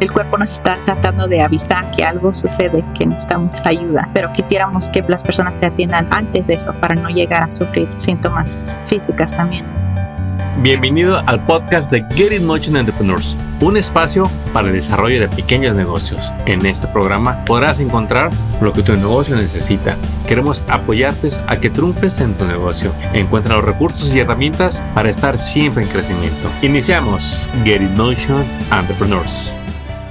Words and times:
el 0.00 0.12
cuerpo 0.12 0.38
nos 0.38 0.52
está 0.52 0.78
tratando 0.84 1.26
de 1.26 1.42
avisar 1.42 1.90
que 1.90 2.04
algo 2.04 2.32
sucede, 2.32 2.84
que 2.96 3.06
necesitamos 3.06 3.60
ayuda, 3.64 4.08
pero 4.14 4.32
quisiéramos 4.32 4.90
que 4.90 5.02
las 5.08 5.22
personas 5.22 5.56
se 5.56 5.66
atiendan 5.66 6.06
antes 6.10 6.46
de 6.46 6.54
eso 6.54 6.72
para 6.80 6.94
no 6.94 7.08
llegar 7.08 7.44
a 7.44 7.50
sufrir 7.50 7.88
síntomas 7.96 8.78
físicas 8.86 9.32
también. 9.36 9.66
Bienvenido 10.60 11.22
al 11.26 11.44
podcast 11.46 11.90
de 11.90 12.04
Get 12.14 12.32
It 12.32 12.42
Motion 12.42 12.76
Entrepreneurs, 12.76 13.36
un 13.60 13.76
espacio 13.76 14.28
para 14.52 14.68
el 14.68 14.74
desarrollo 14.74 15.20
de 15.20 15.28
pequeños 15.28 15.76
negocios. 15.76 16.32
En 16.46 16.66
este 16.66 16.88
programa 16.88 17.44
podrás 17.44 17.78
encontrar 17.78 18.30
lo 18.60 18.72
que 18.72 18.82
tu 18.82 18.96
negocio 18.96 19.36
necesita. 19.36 19.96
Queremos 20.26 20.64
apoyarte 20.68 21.28
a 21.46 21.60
que 21.60 21.70
triunfes 21.70 22.20
en 22.20 22.34
tu 22.34 22.44
negocio. 22.44 22.92
Encuentra 23.12 23.54
los 23.54 23.64
recursos 23.64 24.12
y 24.14 24.18
herramientas 24.18 24.82
para 24.94 25.10
estar 25.10 25.38
siempre 25.38 25.84
en 25.84 25.90
crecimiento. 25.90 26.50
Iniciamos 26.62 27.48
Get 27.64 27.80
It 27.80 27.96
Motion 27.96 28.44
Entrepreneurs. 28.72 29.52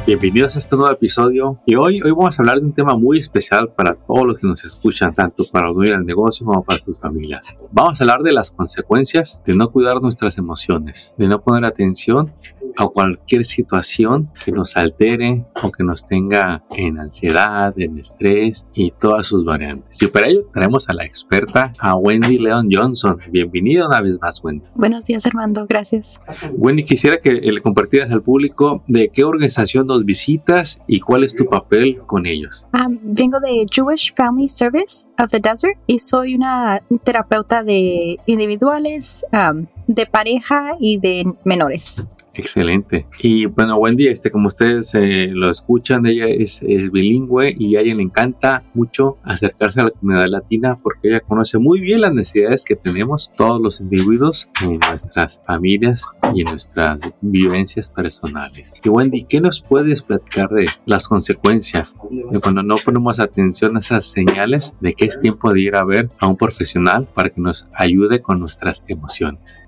Bienvenidos 0.08 0.56
a 0.56 0.60
este 0.60 0.74
nuevo 0.78 0.90
episodio 0.90 1.60
y 1.66 1.76
hoy, 1.76 2.02
hoy 2.02 2.12
vamos 2.12 2.40
a 2.40 2.42
hablar 2.42 2.62
de 2.62 2.66
un 2.66 2.72
tema 2.72 2.96
muy 2.96 3.20
especial 3.20 3.74
para 3.74 3.94
todos 3.94 4.26
los 4.26 4.40
que 4.40 4.48
nos 4.48 4.64
escuchan, 4.64 5.14
tanto 5.14 5.44
para 5.52 5.68
los 5.68 5.76
dueños 5.76 5.98
del 5.98 6.06
negocio 6.06 6.46
como 6.46 6.64
para 6.64 6.82
sus 6.82 6.98
familias. 6.98 7.58
Vamos 7.74 8.00
a 8.00 8.06
hablar 8.06 8.22
de 8.22 8.32
las 8.32 8.52
consecuencias 8.52 9.42
de 9.46 9.54
no 9.54 9.70
cuidar 9.70 10.02
nuestras 10.02 10.38
emociones, 10.38 11.14
de 11.18 11.28
no 11.28 11.42
poner 11.42 11.66
atención 11.66 12.34
a 12.78 12.88
cualquier 12.88 13.44
situación 13.44 14.32
que 14.46 14.52
nos 14.52 14.78
altere 14.78 15.46
o 15.62 15.72
que 15.72 15.84
nos 15.84 16.08
tenga 16.08 16.64
en 16.70 17.00
ansiedad, 17.00 17.74
en 17.78 17.98
estrés 17.98 18.68
y 18.74 18.92
todas 18.92 19.26
sus 19.28 19.44
variantes. 19.44 20.02
Y 20.02 20.08
para 20.08 20.28
ello 20.28 20.48
tenemos 20.54 20.88
a 20.88 20.94
la 20.94 21.04
experta, 21.04 21.74
a 21.80 21.96
Wendy 21.98 22.38
Leon 22.38 22.70
Johnson. 22.72 23.18
Bienvenida 23.30 23.88
una 23.88 24.00
vez 24.00 24.18
más, 24.22 24.42
Wendy. 24.44 24.68
Buenos 24.76 25.06
días, 25.06 25.26
Armando. 25.26 25.66
Gracias. 25.68 26.22
Wendy, 26.54 26.84
quisiera 26.84 27.20
que 27.20 27.34
le 27.34 27.62
compartieras 27.62 28.12
al 28.12 28.22
público 28.22 28.84
de 28.88 29.10
qué 29.10 29.24
organización 29.26 29.88
nos 29.88 29.97
visitas 30.04 30.80
y 30.88 31.00
cuál 31.00 31.24
es 31.24 31.36
tu 31.36 31.46
papel 31.46 32.00
con 32.06 32.26
ellos. 32.26 32.68
Um, 32.74 32.98
vengo 33.02 33.40
de 33.40 33.66
Jewish 33.70 34.14
Family 34.16 34.48
Service 34.48 35.06
of 35.20 35.32
the 35.32 35.40
Desert 35.40 35.78
y 35.88 36.00
soy 36.00 36.36
una 36.36 36.82
terapeuta 37.04 37.64
de 37.64 38.18
individuales, 38.26 39.26
um, 39.32 39.68
de 39.88 40.06
pareja 40.06 40.76
y 40.80 40.98
de 40.98 41.34
menores. 41.44 42.04
Excelente. 42.38 43.08
Y 43.20 43.48
bueno, 43.48 43.78
Wendy, 43.78 44.08
este, 44.08 44.30
como 44.30 44.48
ustedes 44.48 44.94
eh, 44.94 45.30
lo 45.32 45.50
escuchan, 45.50 46.06
ella 46.06 46.28
es, 46.28 46.62
bilingüe 46.62 47.56
y 47.58 47.76
a 47.76 47.82
ella 47.82 47.96
le 47.96 48.04
encanta 48.04 48.64
mucho 48.74 49.18
acercarse 49.24 49.82
a 49.82 49.86
la 49.86 49.92
comunidad 49.92 50.28
latina 50.28 50.78
porque 50.82 51.10
ella 51.10 51.20
conoce 51.20 51.58
muy 51.58 51.82
bien 51.82 52.02
las 52.02 52.14
necesidades 52.14 52.64
que 52.64 52.76
tenemos 52.76 53.32
todos 53.36 53.60
los 53.60 53.82
individuos 53.82 54.50
en 54.62 54.80
nuestras 54.80 55.42
familias 55.46 56.06
y 56.36 56.42
en 56.42 56.48
nuestras 56.48 57.00
vivencias 57.22 57.90
personales. 57.90 58.74
Y 58.84 58.90
Wendy, 58.90 59.24
¿qué 59.24 59.42
nos 59.42 59.62
puedes 59.62 60.04
platicar 60.04 60.50
de 60.50 60.66
las 60.86 61.08
consecuencias 61.08 61.96
de 62.32 62.40
cuando 62.40 62.62
no 62.62 62.76
ponemos 62.76 63.20
atención 63.20 63.76
a 63.76 63.80
esas 63.80 64.06
señales 64.06 64.76
de 64.80 64.94
que 64.94 65.06
es 65.06 65.20
tiempo 65.20 65.52
de 65.52 65.62
ir 65.62 65.76
a 65.76 65.84
ver 65.84 66.12
a 66.20 66.28
un 66.28 66.38
profesional 66.38 67.08
para 67.14 67.30
que 67.30 67.42
nos 67.42 67.68
ayude 67.74 68.22
con 68.22 68.40
nuestras 68.40 68.84
emociones? 68.88 69.64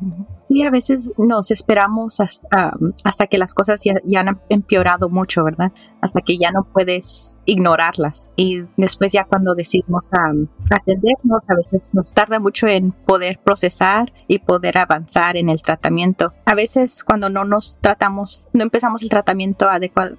Sí, 0.49 0.63
a 0.63 0.71
veces 0.71 1.11
nos 1.19 1.51
esperamos 1.51 2.19
hasta, 2.19 3.27
que 3.27 3.37
las 3.37 3.53
cosas 3.53 3.83
ya, 3.83 4.19
han 4.19 4.41
empeorado 4.49 5.07
mucho, 5.07 5.43
¿verdad? 5.43 5.71
Hasta 6.01 6.21
que 6.21 6.37
ya 6.37 6.51
no 6.51 6.67
puedes 6.71 7.39
ignorarlas. 7.45 8.31
Y 8.35 8.63
después 8.77 9.11
ya 9.11 9.25
cuando 9.25 9.55
decidimos 9.55 10.11
atendernos, 10.69 11.49
a 11.49 11.55
veces 11.55 11.89
nos 11.93 12.13
tarda 12.13 12.39
mucho 12.39 12.67
en 12.67 12.91
poder 12.91 13.39
procesar 13.39 14.13
y 14.27 14.39
poder 14.39 14.77
avanzar 14.77 15.35
en 15.35 15.49
el 15.49 15.61
tratamiento. 15.61 16.33
A 16.45 16.55
veces 16.55 17.03
cuando 17.03 17.29
no 17.29 17.45
nos 17.45 17.79
tratamos, 17.81 18.47
no 18.53 18.63
empezamos 18.63 19.01
el 19.01 19.09
tratamiento 19.09 19.69
adecuado, 19.69 20.17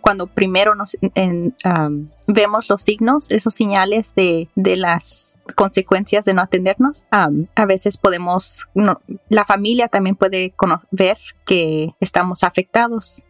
cuando 0.00 0.26
primero 0.26 0.74
nos 0.74 0.96
vemos 2.26 2.68
los 2.68 2.82
signos, 2.82 3.30
esos 3.30 3.54
señales 3.54 4.14
de, 4.14 4.48
de 4.54 4.76
las 4.76 5.38
consecuencias 5.54 6.24
de 6.24 6.34
no 6.34 6.42
atendernos. 6.42 7.04
a 7.10 7.66
veces 7.66 7.98
podemos, 7.98 8.66
la 9.28 9.44
familia 9.44 9.88
también 9.88 10.16
puede 10.16 10.54
ver 10.90 11.18
que 11.44 11.94
estamos 12.00 12.42
afectados. 12.44 13.22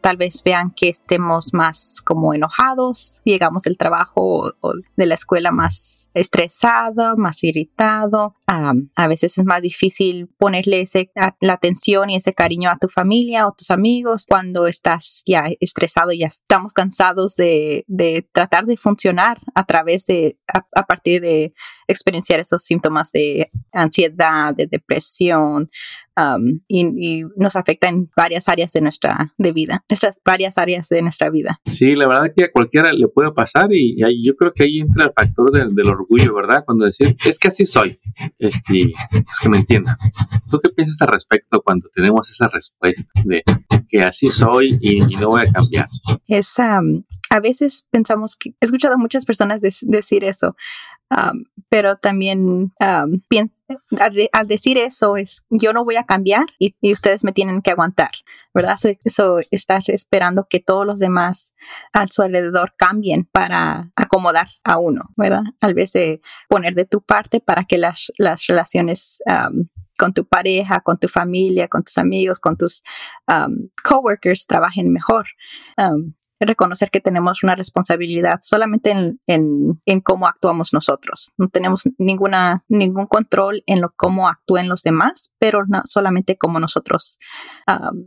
tal 0.00 0.16
vez 0.16 0.42
vean 0.44 0.72
que 0.72 0.88
estemos 0.88 1.29
más 1.52 2.00
como 2.04 2.34
enojados, 2.34 3.20
llegamos 3.24 3.62
del 3.62 3.76
trabajo 3.76 4.52
o 4.60 4.72
de 4.96 5.06
la 5.06 5.14
escuela 5.14 5.50
más 5.50 6.00
estresado, 6.14 7.16
más 7.16 7.42
irritado. 7.44 8.34
a 8.46 9.06
veces 9.06 9.38
es 9.38 9.44
más 9.44 9.62
difícil 9.62 10.28
ponerle 10.38 10.82
la 11.40 11.52
atención 11.52 12.10
y 12.10 12.16
ese 12.16 12.34
cariño 12.34 12.68
a 12.68 12.78
tu 12.78 12.88
familia 12.88 13.46
o 13.46 13.54
tus 13.56 13.70
amigos 13.70 14.26
cuando 14.28 14.66
estás 14.66 15.22
ya 15.24 15.44
estresado, 15.60 16.10
ya 16.12 16.26
estamos 16.26 16.72
cansados 16.72 17.36
de, 17.36 17.84
tratar 18.32 18.66
de 18.66 18.76
funcionar 18.76 19.38
a 19.54 19.64
través 19.64 20.06
de, 20.06 20.36
a, 20.48 20.86
partir 20.86 21.20
de 21.20 21.54
experienciar 21.86 22.40
esos 22.40 22.62
síntomas 22.62 23.12
de 23.12 23.50
ansiedad, 23.72 24.54
de 24.54 24.66
depresión, 24.66 25.68
Um, 26.16 26.60
y, 26.68 27.22
nos 27.36 27.56
afecta 27.56 27.88
en 27.88 28.10
varias 28.16 28.48
áreas 28.48 28.72
de 28.72 28.80
nuestra 28.80 29.32
de 29.38 29.52
vida, 29.52 29.84
nuestras 29.88 30.18
varias 30.24 30.58
áreas 30.58 30.88
de 30.88 31.02
nuestra 31.02 31.30
vida. 31.30 31.60
Sí, 31.70 31.94
la 31.94 32.08
verdad 32.08 32.32
que 32.36 32.44
a 32.44 32.50
cualquiera 32.50 32.92
le 32.92 33.08
puede 33.08 33.32
pasar 33.32 33.72
y, 33.72 33.96
yo 34.22 34.34
creo 34.36 34.52
que 34.52 34.64
ahí 34.64 34.80
entra 34.80 35.04
el 35.04 35.12
factor 35.12 35.50
del, 35.52 35.88
orgullo, 35.88 36.34
¿verdad? 36.34 36.64
Cuando 36.66 36.84
decir, 36.84 37.16
es 37.24 37.38
que 37.38 37.48
así 37.48 37.64
soy, 37.64 37.98
este, 38.38 38.82
es 38.82 39.40
que 39.40 39.48
me 39.48 39.58
entienda. 39.58 39.96
¿Tú 40.50 40.58
qué 40.58 40.68
piensas 40.70 41.00
al 41.00 41.08
respecto 41.08 41.62
cuando 41.62 41.88
tenemos 41.94 42.28
esa 42.28 42.48
respuesta 42.48 43.12
de 43.24 43.42
que 43.88 44.02
así 44.02 44.30
soy 44.30 44.78
y, 44.80 45.00
no 45.16 45.28
voy 45.28 45.42
a 45.42 45.52
cambiar? 45.52 45.88
Es, 46.26 46.58
um, 46.58 47.02
a 47.30 47.40
veces 47.40 47.86
pensamos 47.90 48.36
que, 48.36 48.50
he 48.50 48.64
escuchado 48.66 48.94
a 48.94 48.98
muchas 48.98 49.24
personas 49.24 49.60
decir 49.60 50.24
eso, 50.24 50.56
pero 51.68 51.96
también 51.96 52.72
al, 52.80 54.48
decir 54.48 54.78
eso 54.78 55.16
es 55.16 55.44
yo 55.48 55.72
no 55.72 55.84
voy 55.84 55.96
a 55.96 56.04
cambiar 56.04 56.46
y, 56.58 56.74
ustedes 56.92 57.24
me 57.24 57.32
tienen 57.32 57.62
que 57.62 57.70
aguantar, 57.70 58.10
¿verdad? 58.52 58.76
Eso, 59.04 59.38
estar 59.50 59.82
esperando 59.86 60.46
que 60.50 60.60
todos 60.60 60.84
los 60.84 60.98
demás 60.98 61.54
a 61.92 62.06
su 62.08 62.22
alrededor 62.22 62.74
cambien 62.76 63.28
para 63.30 63.92
acomodar 63.94 64.48
a 64.64 64.78
uno, 64.78 65.10
¿verdad? 65.16 65.42
Al 65.60 65.74
vez 65.74 65.92
de 65.92 66.20
poner 66.48 66.74
de 66.74 66.84
tu 66.84 67.00
parte 67.00 67.40
para 67.40 67.64
que 67.64 67.78
las, 67.78 68.12
las 68.18 68.46
relaciones 68.46 69.18
con 69.96 70.14
tu 70.14 70.26
pareja, 70.26 70.80
con 70.80 70.98
tu 70.98 71.06
familia, 71.06 71.68
con 71.68 71.84
tus 71.84 71.96
amigos, 71.98 72.40
con 72.40 72.56
tus 72.56 72.82
coworkers 73.84 74.46
trabajen 74.46 74.90
mejor 74.92 75.26
reconocer 76.46 76.90
que 76.90 77.00
tenemos 77.00 77.42
una 77.42 77.54
responsabilidad 77.54 78.38
solamente 78.42 78.90
en, 78.90 79.20
en, 79.84 80.00
cómo 80.00 80.26
actuamos 80.26 80.72
nosotros. 80.72 81.32
No 81.36 81.48
tenemos 81.48 81.82
ninguna, 81.98 82.64
ningún 82.68 83.06
control 83.06 83.62
en 83.66 83.80
lo 83.80 83.92
cómo 83.94 84.28
actúen 84.28 84.68
los 84.68 84.82
demás, 84.82 85.32
pero 85.38 85.60
solamente 85.84 86.36
cómo 86.36 86.58
nosotros 86.58 87.18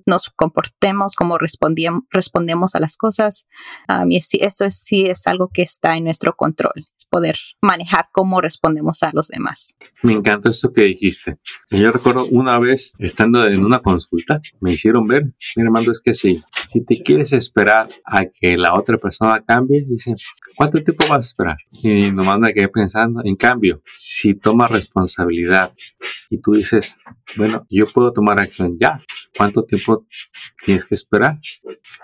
nos 0.05 0.29
comportemos, 0.35 1.15
cómo 1.15 1.37
respondemos 1.37 2.75
a 2.75 2.79
las 2.79 2.97
cosas. 2.97 3.45
Um, 3.87 4.11
y 4.11 4.17
eso 4.17 4.65
es, 4.65 4.79
sí 4.79 5.05
es 5.05 5.27
algo 5.27 5.49
que 5.53 5.61
está 5.61 5.95
en 5.95 6.05
nuestro 6.05 6.35
control, 6.35 6.87
poder 7.13 7.37
manejar 7.61 8.07
cómo 8.11 8.41
respondemos 8.41 9.03
a 9.03 9.11
los 9.13 9.27
demás. 9.27 9.75
Me 10.01 10.13
encanta 10.13 10.49
eso 10.49 10.73
que 10.73 10.81
dijiste. 10.81 11.37
Yo 11.69 11.91
recuerdo 11.91 12.25
una 12.31 12.57
vez 12.57 12.95
estando 12.97 13.47
en 13.47 13.63
una 13.63 13.81
consulta, 13.81 14.41
me 14.59 14.73
hicieron 14.73 15.05
ver, 15.05 15.25
mi 15.55 15.61
hermano, 15.61 15.91
es 15.91 16.01
que 16.01 16.15
sí, 16.15 16.41
si 16.67 16.83
te 16.83 17.03
quieres 17.03 17.31
esperar 17.31 17.87
a 18.03 18.25
que 18.25 18.57
la 18.57 18.73
otra 18.73 18.97
persona 18.97 19.43
cambie, 19.45 19.83
dice, 19.87 20.15
¿cuánto 20.55 20.83
tiempo 20.83 21.05
vas 21.07 21.17
a 21.17 21.19
esperar? 21.19 21.57
Y 21.83 22.09
nomás 22.09 22.39
me 22.39 22.51
quedé 22.51 22.67
pensando, 22.67 23.21
en 23.23 23.35
cambio, 23.35 23.83
si 23.93 24.33
tomas 24.33 24.71
responsabilidad 24.71 25.71
y 26.31 26.39
tú 26.39 26.53
dices, 26.53 26.97
bueno, 27.37 27.67
yo 27.69 27.85
puedo 27.85 28.11
tomar 28.11 28.39
acción 28.39 28.75
ya, 28.81 28.99
¿cuánto 29.37 29.63
tiempo 29.65 30.07
tienes 30.65 30.83
que 30.83 30.95
esperar? 30.95 31.37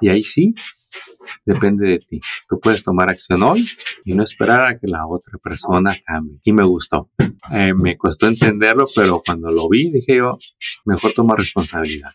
Y 0.02 0.10
ahí 0.10 0.24
sí, 0.24 0.54
depende 1.46 1.90
de 1.90 2.00
ti. 2.00 2.22
Tú 2.48 2.60
puedes 2.60 2.84
tomar 2.84 3.10
acción 3.10 3.44
hoy 3.44 3.66
y 4.06 4.14
no 4.14 4.24
esperar 4.24 4.66
a 4.66 4.80
que 4.80 4.88
la 4.88 5.06
otra 5.08 5.38
persona 5.38 5.96
cambie. 6.06 6.40
Y 6.44 6.54
me 6.54 6.64
gustó. 6.64 7.10
Eh, 7.52 7.74
me 7.74 7.98
costó 7.98 8.28
entenderlo, 8.28 8.86
pero 8.96 9.22
cuando 9.26 9.50
lo 9.50 9.70
vi 9.70 9.92
dije 9.92 10.18
yo, 10.18 10.38
mejor 10.86 11.14
tomar 11.14 11.38
responsabilidad. 11.38 12.12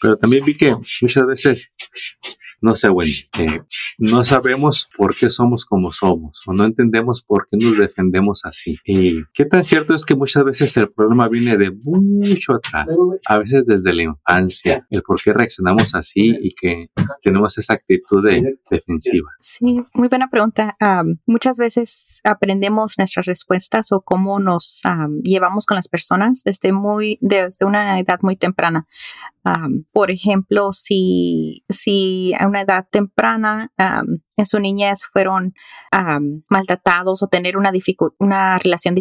Pero 0.00 0.16
también 0.16 0.44
vi 0.44 0.56
que 0.56 0.74
muchas 1.00 1.26
veces 1.26 1.72
no 2.60 2.74
sé, 2.74 2.88
bueno, 2.88 3.10
eh, 3.38 3.60
no 3.98 4.24
sabemos 4.24 4.88
por 4.96 5.14
qué 5.14 5.30
somos 5.30 5.64
como 5.64 5.92
somos 5.92 6.42
o 6.46 6.52
no 6.52 6.64
entendemos 6.64 7.24
por 7.24 7.48
qué 7.48 7.56
nos 7.56 7.78
defendemos 7.78 8.44
así. 8.44 8.76
Y 8.84 9.22
qué 9.32 9.44
tan 9.44 9.64
cierto 9.64 9.94
es 9.94 10.04
que 10.04 10.14
muchas 10.14 10.44
veces 10.44 10.76
el 10.76 10.90
problema 10.90 11.28
viene 11.28 11.56
de 11.56 11.72
mucho 11.84 12.54
atrás, 12.54 12.96
a 13.26 13.38
veces 13.38 13.64
desde 13.66 13.92
la 13.94 14.02
infancia, 14.02 14.86
el 14.90 15.02
por 15.02 15.20
qué 15.20 15.32
reaccionamos 15.32 15.94
así 15.94 16.34
y 16.40 16.52
que 16.54 16.86
tenemos 17.22 17.56
esa 17.58 17.74
actitud 17.74 18.26
de 18.26 18.58
defensiva. 18.70 19.30
Sí, 19.40 19.80
muy 19.94 20.08
buena 20.08 20.28
pregunta. 20.28 20.76
muchas 21.26 21.58
veces 21.58 22.20
aprendemos 22.24 22.94
nuestras 22.98 23.26
respuestas 23.26 23.92
o 23.92 24.00
cómo 24.00 24.40
nos 24.40 24.82
llevamos 25.22 25.66
con 25.66 25.76
las 25.76 25.88
personas 25.88 26.42
desde 26.44 26.72
muy 26.72 27.18
desde 27.20 27.64
una 27.64 27.98
edad 28.00 28.18
muy 28.22 28.36
temprana 28.36 28.86
por 29.92 30.10
ejemplo, 30.10 30.72
si, 30.72 31.64
si 31.68 32.32
a 32.38 32.46
una 32.46 32.62
edad 32.62 32.86
temprana 32.90 33.72
en 34.36 34.46
su 34.46 34.60
niñez 34.60 35.06
fueron 35.12 35.54
maltratados 36.48 37.22
o 37.22 37.28
tener 37.28 37.56
una, 37.56 37.72
una 38.18 38.58
relación 38.58 38.94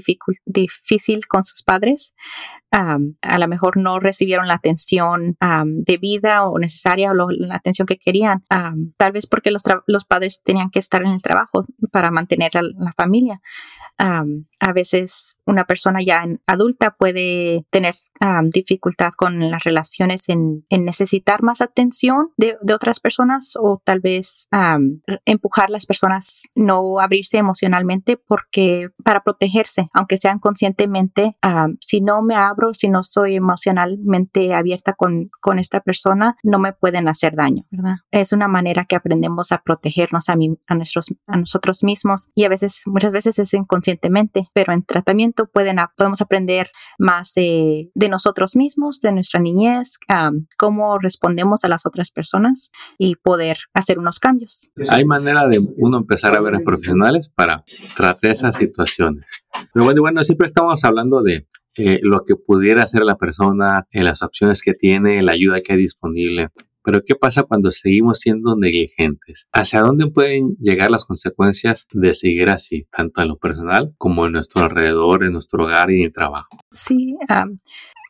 difícil 0.46 1.28
con 1.28 1.44
sus 1.44 1.64
padres, 1.64 2.14
a 2.72 3.40
lo 3.40 3.48
mejor 3.48 3.78
no 3.78 4.00
recibieron 4.00 4.48
la 4.48 4.56
atención 4.56 5.38
debida 5.66 6.48
o 6.48 6.60
necesaria 6.60 7.12
o 7.12 7.14
la 7.14 7.56
atención 7.56 7.86
que 7.86 7.98
querían, 7.98 8.44
tal 8.98 9.12
vez 9.12 9.28
porque 9.28 9.52
los, 9.52 9.64
los, 9.88 10.06
padres 10.06 10.42
tenían 10.44 10.70
que 10.70 10.80
estar 10.80 11.02
en 11.02 11.12
el 11.12 11.22
trabajo 11.22 11.66
para 11.92 12.12
mantener 12.12 12.58
a 12.58 12.62
la 12.62 12.92
familia 12.96 13.42
a 14.60 14.74
veces 14.74 15.38
una 15.46 15.66
persona 15.66 16.00
ya 16.02 16.26
adulta 16.46 16.96
puede 16.98 17.66
tener 17.70 17.96
dificultad 18.50 19.12
con 19.16 19.52
las 19.52 19.64
relaciones 19.64 20.30
en, 20.30 20.66
necesitar 20.70 21.44
más 21.44 21.62
atención 21.62 22.32
de, 22.38 22.58
otras 22.74 23.00
personas 23.00 23.54
o 23.60 23.82
tal 23.84 24.00
vez 24.00 24.48
empujar 25.26 25.66
a 25.70 25.72
las 25.72 25.86
personas 25.86 26.44
no 26.56 27.00
abrirse 27.00 27.38
emocionalmente 27.38 28.18
porque 28.18 28.90
para 29.04 29.22
protegerse, 29.22 29.90
aunque 29.94 30.18
sean 30.18 30.40
conscientemente, 30.40 31.38
si 31.82 32.02
no 32.02 32.22
me 32.22 32.36
abro, 32.36 32.74
si 32.74 32.90
no 32.90 33.04
soy 33.04 33.36
emocionalmente 33.36 34.54
abierta 34.54 34.94
con, 34.94 35.30
con 35.42 35.60
esta 35.60 35.80
persona, 35.80 36.36
no 36.44 36.60
me 36.60 36.74
pueden 36.74 37.08
hacer 37.08 37.36
daño, 37.36 37.66
¿verdad? 37.72 37.98
Es 38.12 38.34
una 38.34 38.48
manera 38.48 38.86
que 38.86 38.96
aprendemos 38.96 39.52
a 39.52 39.60
protegernos 39.60 40.30
a, 40.30 40.36
a, 40.68 40.76
nuestros, 40.76 41.14
a 41.28 41.38
nosotros 41.38 41.84
mismos 41.84 42.28
y 42.36 42.44
a 42.44 42.50
veces, 42.50 42.84
muchas 42.86 43.12
veces 43.12 43.40
es 43.40 43.54
pero 44.54 44.74
en 44.74 44.84
tratamiento 44.84 45.48
pueden, 45.48 45.78
podemos 45.96 46.22
aprender 46.22 46.70
más 46.98 47.34
de, 47.34 47.90
nosotros 48.10 48.56
mismos, 48.56 49.02
de 49.02 49.12
nuestra 49.12 49.40
niñez, 49.40 49.98
cómo 50.58 50.98
respondemos 51.00 51.64
a 51.64 51.68
las 51.68 51.86
otras 51.86 52.12
personas 52.12 52.70
y 52.98 53.16
poder 53.16 53.58
hacer 53.74 54.00
unos 54.00 54.20
cambios. 54.20 54.72
Hay 54.90 55.06
manera 55.06 55.48
de 55.48 55.60
uno 55.78 55.98
empezar 55.98 56.36
a 56.36 56.42
ver 56.42 56.56
a 56.56 56.60
profesionales 56.60 57.30
para 57.30 57.64
tratar 57.96 58.32
esas 58.32 58.56
situaciones. 58.56 59.44
Pero 59.74 59.86
bueno, 59.86 60.02
bueno 60.02 60.24
siempre 60.24 60.48
estamos 60.48 60.84
hablando 60.84 61.22
de 61.22 61.48
eh, 61.76 62.00
lo 62.02 62.24
que 62.26 62.36
pudiera 62.36 62.84
hacer 62.84 63.04
la 63.04 63.18
persona, 63.18 63.88
en 63.92 64.04
las 64.04 64.24
opciones 64.24 64.64
que 64.64 64.74
tiene, 64.74 65.22
la 65.22 65.34
ayuda 65.34 65.62
que 65.62 65.74
hay 65.74 65.80
disponible. 65.80 66.50
Pero 66.88 67.04
¿qué 67.04 67.16
pasa 67.16 67.44
cuando 67.44 67.70
seguimos 67.70 68.20
siendo 68.20 68.56
negligentes? 68.56 69.50
¿Hacia 69.52 69.82
dónde 69.82 70.10
pueden 70.10 70.56
llegar 70.58 70.90
las 70.90 71.04
consecuencias 71.04 71.86
de 71.92 72.14
seguir 72.14 72.50
así, 72.50 72.88
tanto 72.96 73.22
en 73.22 73.28
lo 73.28 73.38
personal 73.38 73.94
como 73.98 74.26
en 74.26 74.32
nuestro 74.32 74.64
alrededor, 74.64 75.26
en 75.26 75.34
nuestro 75.34 75.66
hogar 75.66 75.92
y 75.92 76.00
en 76.00 76.06
el 76.06 76.14
trabajo? 76.14 76.48
Sí, 76.72 77.18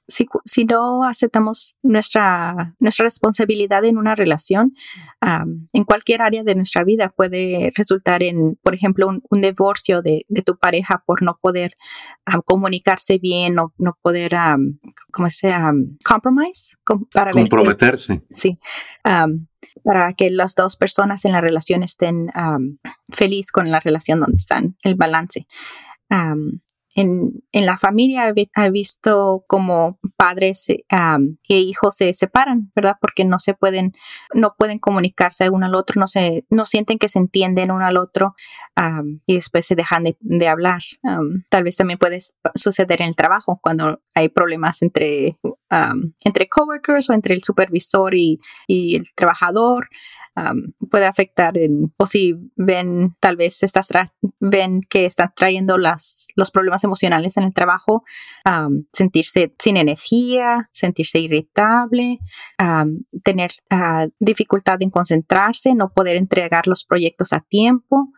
si, 0.07 0.65
no 0.65 1.03
aceptamos 1.03 1.75
nuestra, 1.83 2.75
nuestra 2.79 3.03
responsabilidad 3.03 3.83
en 3.83 3.97
una 3.97 4.15
relación, 4.15 4.73
en 5.21 5.83
cualquier 5.83 6.21
área 6.21 6.43
de 6.43 6.55
nuestra 6.55 6.83
vida 6.83 7.13
puede 7.15 7.71
resultar 7.75 8.23
en, 8.23 8.57
por 8.63 8.73
ejemplo, 8.73 9.07
un, 9.07 9.41
divorcio 9.41 10.01
de, 10.01 10.25
tu 10.45 10.57
pareja 10.57 11.03
por 11.05 11.23
no 11.23 11.37
poder 11.41 11.75
comunicarse 12.45 13.17
bien 13.17 13.59
o 13.59 13.73
no 13.77 13.97
poder, 14.01 14.31
¿cómo 15.11 15.29
se 15.29 15.53
compromise? 16.03 16.75
para 17.13 17.31
Comprometerse. 17.31 18.23
sí. 18.31 18.59
para 19.83 20.13
que 20.13 20.31
las 20.31 20.55
dos 20.55 20.77
personas 20.77 21.25
en 21.25 21.33
la 21.33 21.41
relación 21.41 21.83
estén 21.83 22.31
felices 23.11 23.51
con 23.51 23.69
la 23.71 23.79
relación 23.81 24.21
donde 24.21 24.37
están, 24.37 24.77
el 24.83 24.95
balance 24.95 25.47
en, 26.97 27.43
en 27.51 27.65
la 27.67 27.77
familia 27.77 28.33
he, 28.35 28.71
visto 28.71 29.45
como 29.47 29.99
padres 30.17 30.65
e 30.67 30.83
hijos 31.47 31.95
se 31.95 32.11
separan, 32.13 32.71
¿verdad? 32.75 32.95
Porque 32.99 33.23
no 33.23 33.37
se 33.37 33.53
pueden, 33.53 33.93
no 34.33 34.55
pueden 34.57 34.79
comunicarse 34.79 35.51
uno 35.51 35.67
al 35.67 35.75
otro, 35.75 35.99
no 35.99 36.07
se, 36.07 36.45
no 36.49 36.65
sienten 36.65 36.97
que 36.97 37.07
se 37.07 37.19
entienden 37.19 37.69
uno 37.69 37.85
al 37.85 37.97
otro 37.97 38.33
y 39.27 39.35
después 39.35 39.67
se 39.67 39.75
dejan 39.75 40.05
de, 40.05 40.47
hablar. 40.47 40.81
tal 41.49 41.63
vez 41.63 41.77
también 41.77 41.99
puede 41.99 42.19
suceder 42.55 43.03
en 43.03 43.09
el 43.09 43.15
trabajo 43.15 43.59
cuando 43.61 44.01
hay 44.15 44.29
problemas 44.29 44.81
entre, 44.81 45.37
entre 46.23 46.49
coworkers 46.49 47.11
o 47.11 47.13
entre 47.13 47.35
el 47.35 47.43
supervisor 47.43 48.15
y, 48.15 48.39
y 48.65 48.95
el 48.95 49.03
trabajador 49.13 49.87
puede 50.89 51.05
afectar 51.05 51.57
en, 51.57 51.93
o 51.97 52.05
si 52.05 52.35
ven, 52.55 53.13
tal 53.19 53.35
vez 53.35 53.63
estás 53.63 53.89
ven 54.39 54.81
que 54.89 55.05
están 55.05 55.31
trayendo 55.35 55.77
las, 55.77 56.27
los 56.35 56.51
problemas 56.51 56.83
emocionales 56.83 57.37
en 57.37 57.43
el 57.43 57.53
trabajo, 57.53 58.03
sentirse 58.93 59.53
sin 59.59 59.77
energía, 59.77 60.69
sentirse 60.71 61.19
irritable, 61.19 62.19
tener 63.23 63.51
ah, 63.69 64.07
dificultad 64.19 64.81
en 64.81 64.89
concentrarse, 64.89 65.73
no 65.73 65.91
poder 65.91 66.15
entregar 66.17 66.67
los 66.67 66.85
proyectos 66.85 67.33
a 67.33 67.41
tiempo. 67.41 68.11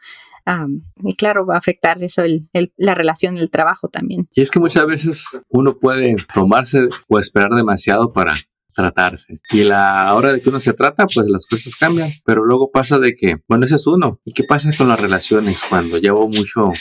y 1.03 1.15
claro, 1.15 1.45
va 1.45 1.55
a 1.55 1.59
afectar 1.59 2.01
eso 2.03 2.23
el, 2.23 2.49
la 2.77 2.95
relación 2.95 3.35
del 3.35 3.49
trabajo 3.49 3.87
también. 3.87 4.27
Y 4.33 4.41
es 4.41 4.51
que 4.51 4.59
muchas 4.59 4.85
veces 4.87 5.25
uno 5.49 5.77
puede 5.77 6.15
tomarse 6.33 6.89
o 7.07 7.19
esperar 7.19 7.51
demasiado 7.51 8.11
para 8.11 8.33
tratarse. 8.73 9.39
Y 9.51 9.63
la 9.63 10.13
hora 10.13 10.33
de 10.33 10.41
que 10.41 10.49
uno 10.49 10.59
se 10.59 10.73
trata, 10.73 11.05
pues 11.07 11.27
las 11.27 11.45
cosas 11.45 11.75
cambian. 11.75 12.09
Pero 12.25 12.45
luego 12.45 12.71
pasa 12.71 12.99
de 12.99 13.15
que, 13.15 13.37
bueno, 13.47 13.65
ese 13.65 13.75
es 13.75 13.87
uno. 13.87 14.19
¿Y 14.25 14.33
qué 14.33 14.43
pasa 14.43 14.69
con 14.77 14.87
las 14.87 14.99
relaciones 14.99 15.61
cuando 15.69 15.97
llevo 15.97 16.27
mucho 16.27 16.71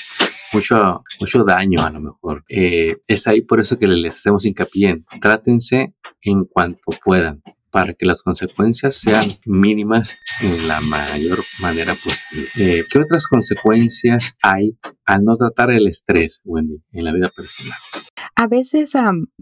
mucho, 0.52 1.04
mucho 1.20 1.44
daño 1.44 1.84
a 1.84 1.90
lo 1.90 2.00
mejor. 2.00 2.44
Eh, 2.48 2.96
es 3.06 3.26
ahí 3.26 3.42
por 3.42 3.60
eso 3.60 3.78
que 3.78 3.86
les 3.86 4.16
hacemos 4.16 4.44
hincapié 4.44 5.04
Trátense 5.20 5.94
en 6.22 6.44
cuanto 6.44 6.90
puedan 7.04 7.42
para 7.70 7.92
que 7.92 8.06
las 8.06 8.22
consecuencias 8.22 8.96
sean 8.96 9.24
mínimas 9.44 10.16
en 10.40 10.68
la 10.68 10.80
mayor 10.80 11.40
manera 11.60 11.94
posible. 11.94 12.48
Eh, 12.56 12.84
¿Qué 12.90 12.98
otras 12.98 13.26
consecuencias 13.26 14.36
hay 14.42 14.78
al 15.04 15.22
no 15.22 15.36
tratar 15.36 15.70
el 15.70 15.86
estrés, 15.86 16.40
Wendy, 16.44 16.82
en 16.92 17.04
la 17.04 17.12
vida 17.12 17.28
personal? 17.28 17.78
A 18.34 18.46
veces 18.46 18.94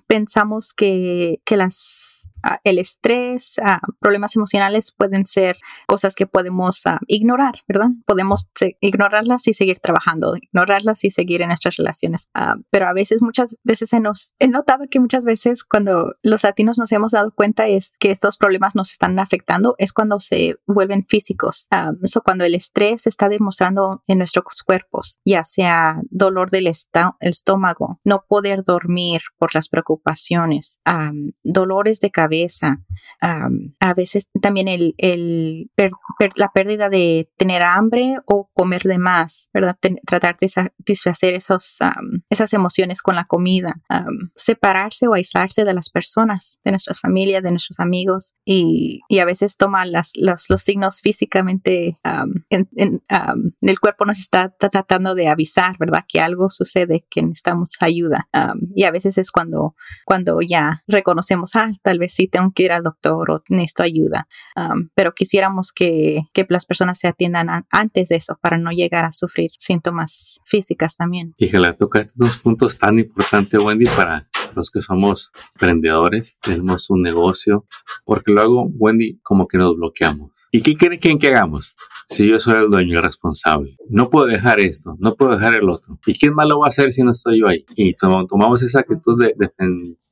pensamos 0.09 0.73
que, 0.75 1.41
que 1.45 1.57
las 1.57 2.29
el 2.65 2.79
estrés, 2.79 3.57
ah, 3.63 3.81
problemas 4.01 4.37
emocionales 4.37 4.93
pueden 4.93 5.27
ser 5.27 5.57
cosas 5.87 6.15
que 6.15 6.27
podemos 6.27 6.83
ah, 6.87 6.99
ignorar, 7.07 7.63
¿verdad? 7.69 7.89
Podemos 8.07 8.51
ignorarlas 8.81 9.49
y 9.49 9.55
seguir 9.55 9.79
trabajando, 9.79 10.35
ignorarlas 10.37 11.05
y 11.05 11.11
seguir 11.11 11.43
en 11.43 11.49
nuestras 11.49 11.77
relaciones. 11.77 12.29
pero 12.71 12.87
a 12.87 12.93
veces, 12.93 13.23
muchas 13.23 13.57
veces 13.65 13.93
nos, 14.01 14.33
he 14.39 14.49
notado 14.49 14.85
que 14.91 15.01
muchas 15.01 15.25
veces 15.25 15.65
cuando 15.65 16.15
los 16.23 16.43
latinos 16.45 16.79
nos 16.79 16.93
hemos 16.93 17.13
dado 17.13 17.33
cuenta 17.33 17.67
es 17.67 17.93
que 17.99 18.11
estos 18.11 18.37
problemas 18.37 18.75
nos 18.75 18.93
están 18.93 19.19
afectando, 19.19 19.75
es 19.79 19.93
cuando 19.93 20.21
se 20.21 20.57
vuelven 20.67 21.05
físicos. 21.05 21.67
eso 22.03 22.23
cuando 22.23 22.45
el 22.45 22.55
estrés 22.55 23.07
está 23.07 23.29
demostrando 23.29 24.03
en 24.07 24.19
nuestros 24.19 24.63
cuerpos, 24.63 25.19
ya 25.25 25.45
sea 25.45 26.01
dolor 26.11 26.51
del 26.51 26.67
estómago, 26.67 28.01
no 28.05 28.25
poder 28.29 28.63
dormir 28.63 29.23
por 29.39 29.55
las 29.55 29.69
preocupaciones, 29.69 30.81
dolores 31.43 32.01
de 32.01 32.11
cabeza, 32.11 32.36
a 33.21 33.95
veces 33.95 34.29
también 34.41 34.69
el, 34.69 35.71
la 36.37 36.53
pérdida 36.53 36.89
de 36.89 37.31
tener 37.37 37.63
hambre 37.63 38.17
o 38.27 38.51
comer 38.53 38.83
de 38.83 38.99
más, 38.99 39.49
¿verdad? 39.53 39.77
tratar 40.07 40.37
de 40.39 40.49
satisfacer 40.49 41.35
esos, 41.35 41.79
esas 42.31 42.53
emociones 42.53 43.03
con 43.03 43.15
la 43.15 43.25
comida, 43.25 43.81
separarse 44.35 45.07
o 45.09 45.15
aislarse 45.15 45.65
de 45.65 45.75
las 45.75 45.91
personas, 45.91 46.59
de 46.65 46.73
nuestras 46.73 47.01
familias, 47.01 47.43
de 47.43 47.51
nuestros 47.51 47.81
amigos 47.81 48.35
y, 48.45 49.01
a 49.19 49.25
veces 49.25 49.57
toma 49.57 49.87
las, 49.87 50.13
los, 50.15 50.47
signos 50.63 51.01
físicamente, 51.01 51.99
en, 52.51 52.69
el 53.61 53.81
cuerpo 53.81 54.05
nos 54.05 54.19
está 54.19 54.51
tratando 54.51 55.15
de 55.15 55.29
avisar, 55.29 55.77
¿verdad? 55.79 56.05
Que 56.07 56.21
algo 56.21 56.51
sucede, 56.51 57.07
que 57.11 57.23
necesitamos 57.23 57.77
ayuda 57.81 58.29
y 58.75 58.85
a 58.85 58.91
veces 58.91 59.19
es 59.19 59.31
cuando, 59.31 59.75
cuando 60.05 60.41
ya 60.41 60.83
reconocemos, 60.87 61.57
ah, 61.57 61.71
tal 61.83 61.99
vez 61.99 62.13
sí 62.13 62.26
tengo 62.29 62.53
que 62.55 62.65
ir 62.65 62.73
al 62.73 62.83
doctor 62.83 63.31
o 63.31 63.43
necesito 63.49 63.83
ayuda. 63.83 64.29
pero 64.95 65.13
quisiéramos 65.13 65.73
que, 65.73 66.23
que, 66.33 66.47
las 66.49 66.67
personas 66.67 66.99
se 66.99 67.09
atiendan 67.09 67.49
antes 67.71 68.09
de 68.09 68.17
eso 68.17 68.39
para 68.41 68.59
no 68.59 68.71
llegar 68.71 69.05
a 69.05 69.13
sufrir 69.13 69.51
síntomas 69.59 70.41
físicas 70.45 70.97
también. 70.97 71.35
Híjole, 71.39 71.73
toca 71.75 72.01
estos 72.01 72.17
dos 72.17 72.39
puntos 72.39 72.79
tan 72.79 72.99
importantes, 72.99 73.61
Wendy, 73.61 73.87
para 73.87 74.29
los 74.57 74.71
que 74.71 74.81
somos 74.81 75.31
emprendedores, 75.55 76.39
tenemos 76.43 76.91
un 76.91 77.03
negocio, 77.03 77.67
porque 78.05 78.33
luego, 78.33 78.69
Wendy, 78.75 79.21
como 79.23 79.47
que 79.47 79.59
nos 79.59 79.77
bloqueamos. 79.77 80.49
¿Y 80.51 80.63
qué 80.63 80.75
quieren 80.75 81.19
que 81.19 81.29
hagamos? 81.29 81.77
Si 82.09 82.29
yo 82.29 82.41
soy 82.41 82.63
el 82.63 82.71
dueño, 82.71 82.97
el 82.97 83.03
responsable. 83.03 83.77
No 83.91 84.11
puedo 84.11 84.27
dejar 84.27 84.61
esto, 84.61 84.97
no 84.99 85.15
puedo 85.17 85.33
dejar 85.33 85.55
el 85.55 85.69
otro. 85.69 85.99
¿Y 86.07 86.19
quién 86.19 86.35
más 86.35 86.49
lo 86.49 86.61
va 86.61 86.67
a 86.67 86.69
hacer 86.69 86.93
si 86.93 87.03
no 87.03 87.13
estoy 87.13 87.41
yo 87.41 87.49
ahí? 87.49 87.65
Y 87.77 87.95
tomamos 87.95 88.63
esa 88.63 88.81
actitud 88.81 89.21
de, 89.21 89.35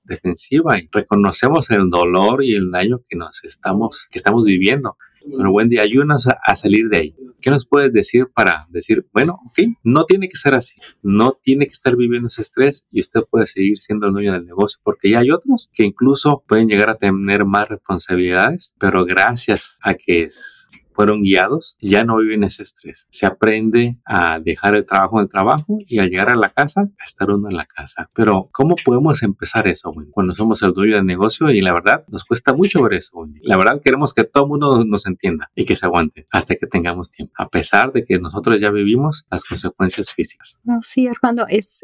defensiva 0.05 0.79
y 0.79 0.89
reconocemos 0.93 1.71
el 1.71 1.89
dolor 1.91 2.45
y 2.45 2.55
el 2.55 2.71
daño 2.71 3.01
que 3.09 3.17
nos 3.17 3.45
estamos, 3.45 4.09
que 4.11 4.19
estamos 4.19 4.45
viviendo. 4.45 4.97
Pero 5.37 5.53
Wendy, 5.53 5.79
ayúdanos 5.79 6.29
a, 6.29 6.57
salir 6.57 6.89
de 6.89 6.97
ahí. 6.99 7.17
¿Qué 7.41 7.51
nos 7.51 7.67
puedes 7.67 7.93
decir 7.93 8.29
para 8.35 8.67
decir, 8.71 9.07
bueno, 9.13 9.39
ok, 9.47 9.77
no 9.83 10.05
tiene 10.05 10.29
que 10.29 10.37
ser 10.37 10.55
así, 10.55 10.77
no 11.03 11.33
tiene 11.33 11.67
que 11.67 11.73
estar 11.73 11.95
viviendo 11.97 12.29
ese 12.29 12.43
estrés 12.43 12.87
y 12.91 13.01
usted 13.01 13.21
puede 13.31 13.47
seguir 13.47 13.79
siendo 13.81 14.07
el 14.07 14.13
dueño 14.13 14.33
del 14.33 14.47
negocio 14.47 14.81
porque 14.83 15.11
ya 15.11 15.19
hay 15.19 15.31
otros 15.31 15.71
que 15.75 15.85
incluso 15.85 16.43
pueden 16.49 16.69
llegar 16.69 16.89
a 16.89 16.95
tener 16.95 17.45
más 17.45 17.69
responsabilidades, 17.69 18.75
pero 18.79 19.05
gracias 19.05 19.79
a 19.83 19.95
que 19.95 20.23
es 20.23 20.69
fueron 20.95 21.23
guiados, 21.23 21.77
ya 21.81 22.05
no 22.05 22.17
viven 22.17 22.45
ese 22.45 22.63
estrés. 22.63 23.07
Se 23.11 23.27
aprende 23.27 23.99
a 24.07 24.39
dejar 24.39 24.75
el 24.77 24.87
trabajo 24.87 25.19
en 25.19 25.25
el 25.25 25.29
trabajo 25.29 25.79
y 25.81 25.99
al 25.99 26.09
llegar 26.09 26.31
a 26.31 26.37
la 26.37 26.51
casa, 26.51 26.83
a 26.99 27.05
estar 27.05 27.31
uno 27.31 27.51
en 27.51 27.57
la 27.57 27.67
casa. 27.67 28.11
Pero, 28.15 28.49
¿cómo 28.53 28.77
podemos 28.85 29.23
empezar 29.23 29.67
eso 29.67 29.93
cuando 30.13 30.35
somos 30.35 30.63
el 30.63 30.73
dueño 30.73 30.97
del 30.97 31.07
negocio? 31.07 31.51
Y 31.51 31.61
la 31.61 31.73
verdad, 31.73 32.05
nos 32.09 32.25
cuesta 32.25 32.53
mucho 32.53 32.83
ver 32.83 32.95
eso. 32.95 33.27
La 33.43 33.57
verdad, 33.57 33.81
queremos 33.83 34.15
que 34.15 34.25
todo 34.25 34.45
el 34.45 34.51
mundo 34.51 34.85
nos 34.85 35.07
entienda 35.07 35.51
y 35.55 35.65
que 35.65 35.77
se 35.77 35.87
aguante 35.87 36.27
hasta 36.31 36.55
que 36.55 36.67
tengamos 36.67 37.11
tiempo, 37.11 37.35
a 37.37 37.49
pesar 37.49 37.93
de 37.93 38.05
que 38.05 38.19
nosotros 38.19 38.61
ya 38.61 38.71
vivimos 38.71 39.27
las 39.31 39.45
consecuencias 39.45 40.13
físicas. 40.13 40.61
sí, 40.83 41.07
Armando, 41.09 41.47
es, 41.49 41.83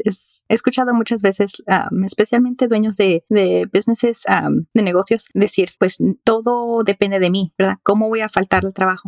he 0.48 0.54
escuchado 0.54 0.94
muchas 0.94 1.22
veces, 1.22 1.62
um, 1.66 2.04
especialmente 2.04 2.68
dueños 2.68 2.96
de, 2.96 3.24
de 3.28 3.68
businesses, 3.72 4.24
um, 4.28 4.64
de 4.74 4.82
negocios, 4.82 5.26
decir, 5.34 5.70
pues 5.78 5.98
todo 6.24 6.82
depende 6.84 7.18
de 7.18 7.30
mí, 7.30 7.52
¿verdad? 7.58 7.76
¿Cómo 7.82 8.08
voy 8.08 8.20
a 8.20 8.28
faltar 8.28 8.64
el 8.64 8.72
trabajo? 8.72 8.99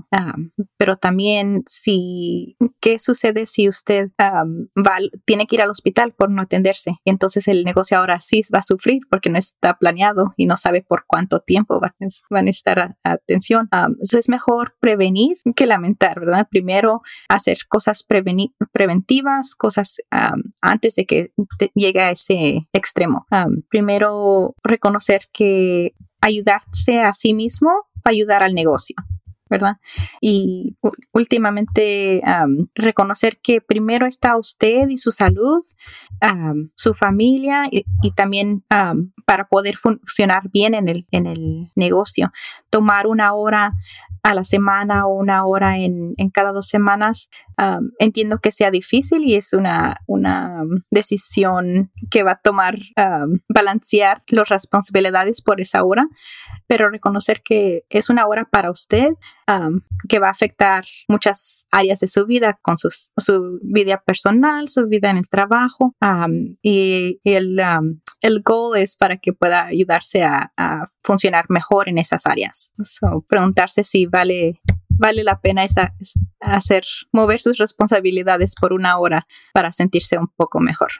Pero 0.78 0.96
también 0.96 1.62
si, 1.66 2.56
¿qué 2.80 2.98
sucede 2.98 3.46
si 3.46 3.68
usted 3.68 4.10
va, 4.20 4.98
tiene 5.24 5.46
que 5.46 5.56
ir 5.56 5.62
al 5.62 5.70
hospital 5.70 6.12
por 6.12 6.30
no 6.30 6.42
atenderse? 6.42 6.96
Entonces 7.04 7.48
el 7.48 7.64
negocio 7.64 7.98
ahora 7.98 8.18
sí 8.20 8.40
va 8.54 8.60
a 8.60 8.62
sufrir 8.62 9.02
porque 9.10 9.30
no 9.30 9.38
está 9.38 9.78
planeado 9.78 10.32
y 10.36 10.46
no 10.46 10.56
sabe 10.56 10.82
por 10.82 11.04
cuánto 11.06 11.40
tiempo 11.40 11.80
va, 11.80 11.88
a 11.88 12.42
necesitar 12.42 12.96
atención. 13.04 13.68
eso 14.00 14.18
es 14.18 14.28
mejor 14.28 14.74
prevenir 14.80 15.38
que 15.56 15.66
lamentar, 15.66 16.20
¿verdad? 16.20 16.48
Primero 16.50 17.02
hacer 17.28 17.58
cosas 17.68 18.04
preventivas, 18.04 19.54
cosas 19.54 19.96
antes 20.60 20.94
de 20.96 21.06
que 21.06 21.32
llegue 21.74 22.00
a 22.00 22.10
ese 22.10 22.68
extremo. 22.72 23.26
primero 23.68 24.54
reconocer 24.62 25.28
que 25.32 25.94
ayudarse 26.20 27.00
a 27.00 27.12
sí 27.12 27.34
mismo 27.34 27.70
va 27.96 28.06
a 28.06 28.10
ayudar 28.10 28.42
al 28.42 28.54
negocio. 28.54 28.96
¿Verdad? 29.52 29.76
Y 30.22 30.76
últimamente 31.12 32.22
reconocer 32.74 33.38
que 33.42 33.60
primero 33.60 34.06
está 34.06 34.36
usted 34.38 34.88
y 34.88 34.96
su 34.96 35.12
salud, 35.12 35.62
su 36.74 36.94
familia 36.94 37.66
y, 37.70 37.84
también 38.16 38.64
para 39.32 39.48
poder 39.48 39.78
funcionar 39.78 40.50
bien 40.52 40.74
en 40.74 40.88
el, 40.88 41.06
en 41.10 41.24
el 41.26 41.72
negocio. 41.74 42.30
Tomar 42.68 43.06
una 43.06 43.32
hora 43.32 43.72
a 44.22 44.34
la 44.34 44.44
semana 44.44 45.06
o 45.06 45.14
una 45.14 45.46
hora 45.46 45.78
en, 45.78 46.12
en 46.18 46.28
cada 46.28 46.52
dos 46.52 46.68
semanas. 46.68 47.30
entiendo 47.98 48.38
que 48.38 48.50
sea 48.50 48.70
difícil 48.70 49.24
y 49.24 49.36
es 49.36 49.54
una, 49.54 50.02
una 50.06 50.64
decisión 50.90 51.90
que 52.10 52.24
va 52.24 52.32
a 52.32 52.40
tomar 52.42 52.76
balancear 53.48 54.22
las 54.28 54.48
responsabilidades 54.48 55.40
por 55.40 55.60
esa 55.60 55.82
hora, 55.82 56.06
pero 56.66 56.90
reconocer 56.90 57.42
que 57.42 57.84
es 57.88 58.10
una 58.10 58.26
hora 58.26 58.44
para 58.44 58.70
usted 58.70 59.14
que 60.08 60.18
va 60.18 60.28
a 60.28 60.30
afectar 60.30 60.84
muchas 61.08 61.66
áreas 61.70 62.00
de 62.00 62.08
su 62.08 62.26
vida, 62.26 62.58
con 62.62 62.76
su 62.78 63.58
vida 63.62 64.02
personal, 64.04 64.68
su 64.68 64.86
vida 64.86 65.10
en 65.10 65.18
el 65.18 65.28
trabajo 65.28 65.94
y, 66.62 67.18
el, 67.24 67.60
el 68.22 68.42
goal 68.42 68.78
es 68.78 68.96
para 68.96 69.16
que 69.18 69.32
pueda 69.32 69.66
ayudarse 69.66 70.22
a, 70.22 70.50
funcionar 71.02 71.46
mejor 71.48 71.88
en 71.88 71.98
esas 71.98 72.26
áreas. 72.26 72.72
preguntarse 73.28 73.82
si 73.82 74.06
vale 74.06 74.60
vale 74.88 75.24
la 75.24 75.40
pena 75.40 75.64
esa, 75.64 75.94
hacer 76.40 76.84
mover 77.12 77.40
sus 77.40 77.58
responsabilidades 77.58 78.54
por 78.54 78.72
una 78.72 78.98
hora 78.98 79.26
para 79.52 79.72
sentirse 79.72 80.16
un 80.16 80.28
poco 80.28 80.60
mejor. 80.60 80.90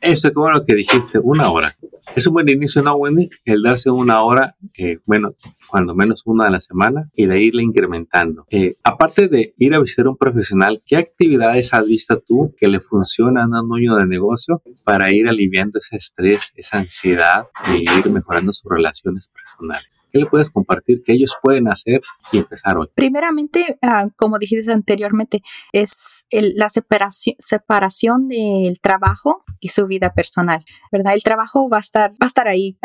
Eso, 0.00 0.32
como 0.32 0.50
lo 0.50 0.64
que 0.64 0.74
dijiste, 0.74 1.18
una 1.18 1.50
hora. 1.50 1.72
Es 2.16 2.26
un 2.26 2.34
buen 2.34 2.48
inicio, 2.48 2.82
¿no, 2.82 2.94
Wendy? 2.94 3.28
El 3.44 3.62
darse 3.62 3.90
una 3.90 4.22
hora, 4.22 4.56
eh, 4.78 4.98
bueno, 5.04 5.34
cuando 5.68 5.94
menos 5.94 6.22
una 6.24 6.46
a 6.46 6.50
la 6.50 6.60
semana, 6.60 7.10
y 7.14 7.26
de 7.26 7.40
irle 7.40 7.62
incrementando. 7.62 8.46
Eh, 8.50 8.74
aparte 8.82 9.28
de 9.28 9.54
ir 9.58 9.74
a 9.74 9.78
visitar 9.78 10.06
a 10.06 10.10
un 10.10 10.16
profesional, 10.16 10.80
¿qué 10.86 10.96
actividades 10.96 11.72
has 11.74 11.86
visto 11.86 12.18
tú 12.18 12.54
que 12.58 12.68
le 12.68 12.80
funcionan 12.80 13.54
a 13.54 13.62
un 13.62 13.68
dueño 13.68 13.96
de 13.96 14.06
negocio 14.06 14.62
para 14.84 15.12
ir 15.12 15.28
aliviando 15.28 15.78
ese 15.78 15.96
estrés, 15.96 16.52
esa 16.56 16.78
ansiedad 16.78 17.46
e 17.66 17.82
ir 17.98 18.10
mejorando 18.10 18.52
sus 18.52 18.70
relaciones 18.70 19.28
personales? 19.28 20.02
¿Qué 20.10 20.18
le 20.18 20.26
puedes 20.26 20.50
compartir 20.50 21.02
que 21.04 21.12
ellos 21.12 21.36
pueden 21.42 21.68
hacer 21.68 22.00
y 22.32 22.38
empezar 22.38 22.76
hoy? 22.76 22.88
Primeramente, 22.94 23.78
ah, 23.82 24.06
como 24.16 24.38
dijiste 24.38 24.72
anteriormente, 24.72 25.42
es 25.72 26.24
la 26.30 26.68
separación 26.68 28.28
del 28.28 28.80
trabajo 28.80 29.44
y 29.60 29.68
su 29.68 29.86
vida 29.90 30.14
personal, 30.14 30.64
¿verdad? 30.90 31.12
El 31.12 31.22
trabajo 31.22 31.68
va 31.68 31.76
a 31.76 31.80
estar, 31.80 32.12
va 32.12 32.24
a 32.24 32.26
estar 32.26 32.48
ahí 32.48 32.78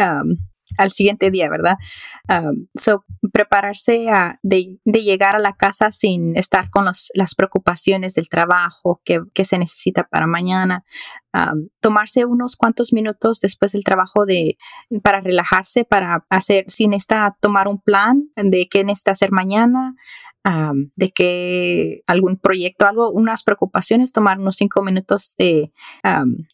al 0.77 0.91
siguiente 0.91 1.31
día, 1.31 1.49
¿verdad? 1.49 1.77
so, 2.75 3.05
prepararse 3.31 4.09
a, 4.09 4.39
de, 4.43 4.79
llegar 4.83 5.35
a 5.35 5.39
la 5.39 5.53
casa 5.53 5.91
sin 5.91 6.35
estar 6.35 6.69
con 6.69 6.85
las 6.85 7.35
preocupaciones 7.35 8.15
del 8.15 8.29
trabajo 8.29 9.01
que, 9.05 9.45
se 9.45 9.57
necesita 9.57 10.03
para 10.03 10.27
mañana. 10.27 10.83
Tomarse 11.79 12.25
unos 12.25 12.55
cuantos 12.55 12.93
minutos 12.93 13.39
después 13.41 13.71
del 13.71 13.83
trabajo 13.83 14.25
de, 14.25 14.57
para 15.03 15.21
relajarse, 15.21 15.85
para 15.85 16.25
hacer, 16.29 16.65
sin 16.67 16.91
necesita 16.91 17.37
tomar 17.39 17.67
un 17.67 17.79
plan 17.79 18.29
de 18.35 18.67
qué 18.69 18.83
necesita 18.83 19.11
hacer 19.11 19.31
mañana, 19.31 19.95
de 20.95 21.11
que 21.11 22.03
algún 22.05 22.37
proyecto, 22.37 22.85
algo, 22.85 23.09
unas 23.09 23.43
preocupaciones, 23.43 24.11
tomar 24.11 24.39
unos 24.39 24.55
cinco 24.57 24.83
minutos 24.83 25.33
de, 25.39 25.71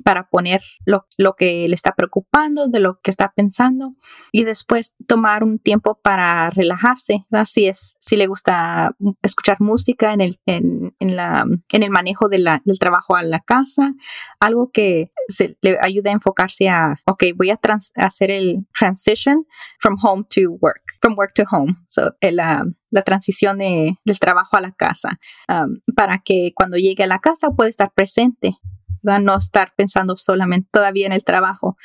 para 0.03 0.29
poner 0.29 0.61
lo, 0.85 1.05
lo, 1.17 1.33
que 1.33 1.67
le 1.67 1.73
está 1.73 1.93
preocupando, 1.93 2.67
de 2.67 2.79
lo 2.79 2.99
que 3.01 3.11
está 3.11 3.33
pensando 3.35 3.95
y 4.31 4.45
después 4.45 4.95
tomar 5.07 5.43
un 5.43 5.59
tiempo 5.59 5.99
para 6.01 6.49
relajarse. 6.51 7.25
Si, 7.45 7.67
es, 7.67 7.95
si 7.99 8.15
le 8.15 8.27
gusta 8.27 8.95
escuchar 9.21 9.57
música 9.59 10.13
en 10.13 10.21
el, 10.21 10.35
en, 10.45 10.95
en 10.99 11.15
la, 11.17 11.45
en 11.69 11.83
el 11.83 11.89
manejo 11.89 12.29
del 12.29 12.61
trabajo 12.79 13.17
a 13.17 13.23
la 13.23 13.39
casa, 13.41 13.93
algo 14.39 14.70
que 14.71 15.11
se, 15.27 15.57
le 15.61 15.77
ayude 15.81 16.09
a 16.09 16.13
enfocarse 16.13 16.69
a, 16.69 16.95
ok, 17.05 17.23
voy 17.35 17.49
a 17.49 17.59
hacer 17.95 18.31
el 18.31 18.65
transition 18.77 19.45
from 19.79 19.97
home 20.01 20.25
to 20.29 20.57
work, 20.61 20.93
from 21.01 21.15
work 21.17 21.33
to 21.35 21.43
home. 21.49 21.77
So, 21.87 22.15
la, 22.21 22.65
la 22.89 23.01
transición 23.01 23.59
de 23.59 23.93
del 24.05 24.19
trabajo 24.19 24.57
a 24.57 24.61
la 24.61 24.71
casa, 24.71 25.19
um, 25.47 25.79
para 25.95 26.19
que 26.19 26.51
cuando 26.55 26.77
llegue 26.77 27.03
a 27.03 27.07
la 27.07 27.19
casa 27.19 27.51
pueda 27.51 27.69
estar 27.69 27.91
presente, 27.93 28.57
no 29.03 29.37
estar 29.37 29.73
pensando 29.75 30.15
solamente 30.15 30.69
todavía 30.71 31.07
en 31.07 31.13
el 31.13 31.23
trabajo, 31.23 31.77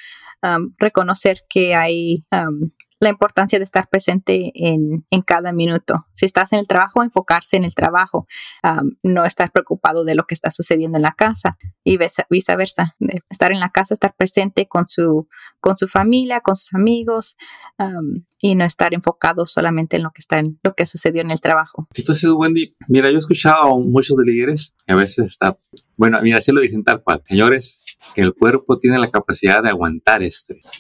um, 0.43 0.75
reconocer 0.78 1.43
que 1.49 1.75
hay 1.75 2.25
um, 2.33 2.71
la 2.98 3.10
importancia 3.10 3.58
de 3.58 3.64
estar 3.64 3.88
presente 3.88 4.52
en, 4.54 5.04
cada 5.26 5.52
minuto. 5.52 6.06
Si 6.12 6.24
estás 6.24 6.52
en 6.52 6.60
el 6.60 6.66
trabajo, 6.66 7.02
enfocarse 7.02 7.56
en 7.56 7.64
el 7.64 7.74
trabajo, 7.74 8.26
no 9.02 9.24
estar 9.24 9.50
preocupado 9.50 10.04
de 10.04 10.14
lo 10.14 10.24
que 10.24 10.34
está 10.34 10.50
sucediendo 10.50 10.96
en 10.96 11.02
la 11.02 11.12
casa 11.12 11.58
y 11.84 11.98
viceversa. 12.30 12.96
estar 13.28 13.52
en 13.52 13.60
la 13.60 13.70
casa, 13.70 13.94
estar 13.94 14.14
presente 14.14 14.66
con 14.66 14.86
su, 14.86 15.28
con 15.66 15.76
su 15.76 15.88
familia, 15.88 16.42
con 16.42 16.54
sus 16.54 16.73
amigos 16.75 17.37
y 18.38 18.54
no 18.54 18.64
estar 18.64 18.94
enfocado 18.94 19.44
solamente 19.46 19.96
en 19.96 20.04
lo 20.04 20.11
que 20.11 20.20
está 20.20 20.38
en 20.38 20.58
lo 20.62 20.75
que 20.75 20.87
sucedió 20.87 21.20
en 21.20 21.30
el 21.30 21.40
trabajo. 21.40 21.88
Entonces, 21.94 22.30
Wendy, 22.30 22.75
mira, 22.88 23.11
yo 23.11 23.16
he 23.16 23.18
escuchado 23.18 23.75
a 23.75 23.78
muchos 23.78 24.16
de 24.16 24.25
líderes 24.25 24.73
que 24.87 24.92
a 24.92 24.96
veces 24.96 25.26
está, 25.26 25.56
bueno, 25.96 26.20
mira, 26.23 26.38
así 26.38 26.52
lo 26.52 26.61
dicen 26.61 26.85
tal 26.85 27.02
cual, 27.02 27.23
señores, 27.26 27.85
el 28.14 28.32
cuerpo 28.35 28.78
tiene 28.78 28.99
la 28.99 29.08
capacidad 29.08 29.62
de 29.62 29.70
aguantar 29.70 30.23
estrés. 30.23 30.70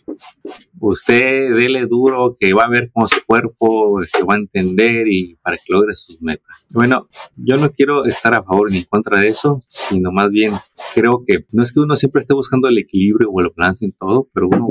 Usted 0.78 1.54
dele 1.54 1.86
duro 1.86 2.36
que 2.38 2.54
va 2.54 2.66
a 2.66 2.70
ver 2.70 2.90
cómo 2.92 3.08
su 3.08 3.20
cuerpo 3.26 3.98
se 4.06 4.22
va 4.22 4.34
a 4.34 4.38
entender 4.38 5.08
y 5.08 5.34
para 5.42 5.56
que 5.56 5.64
logre 5.68 5.96
sus 5.96 6.22
metas. 6.22 6.68
Bueno, 6.70 7.08
yo 7.34 7.56
no 7.56 7.72
quiero 7.72 8.04
estar 8.04 8.34
a 8.34 8.44
favor 8.44 8.70
ni 8.70 8.78
en 8.78 8.84
contra 8.84 9.18
de 9.18 9.28
eso, 9.28 9.60
sino 9.68 10.12
más 10.12 10.30
bien 10.30 10.52
creo 10.94 11.24
que 11.26 11.44
no 11.52 11.62
es 11.62 11.72
que 11.72 11.80
uno 11.80 11.96
siempre 11.96 12.20
esté 12.20 12.34
buscando 12.34 12.68
el 12.68 12.78
equilibrio 12.78 13.28
o 13.30 13.40
el 13.40 13.50
balance 13.54 13.84
en 13.84 13.92
todo, 13.92 14.28
pero 14.32 14.48
uno 14.48 14.68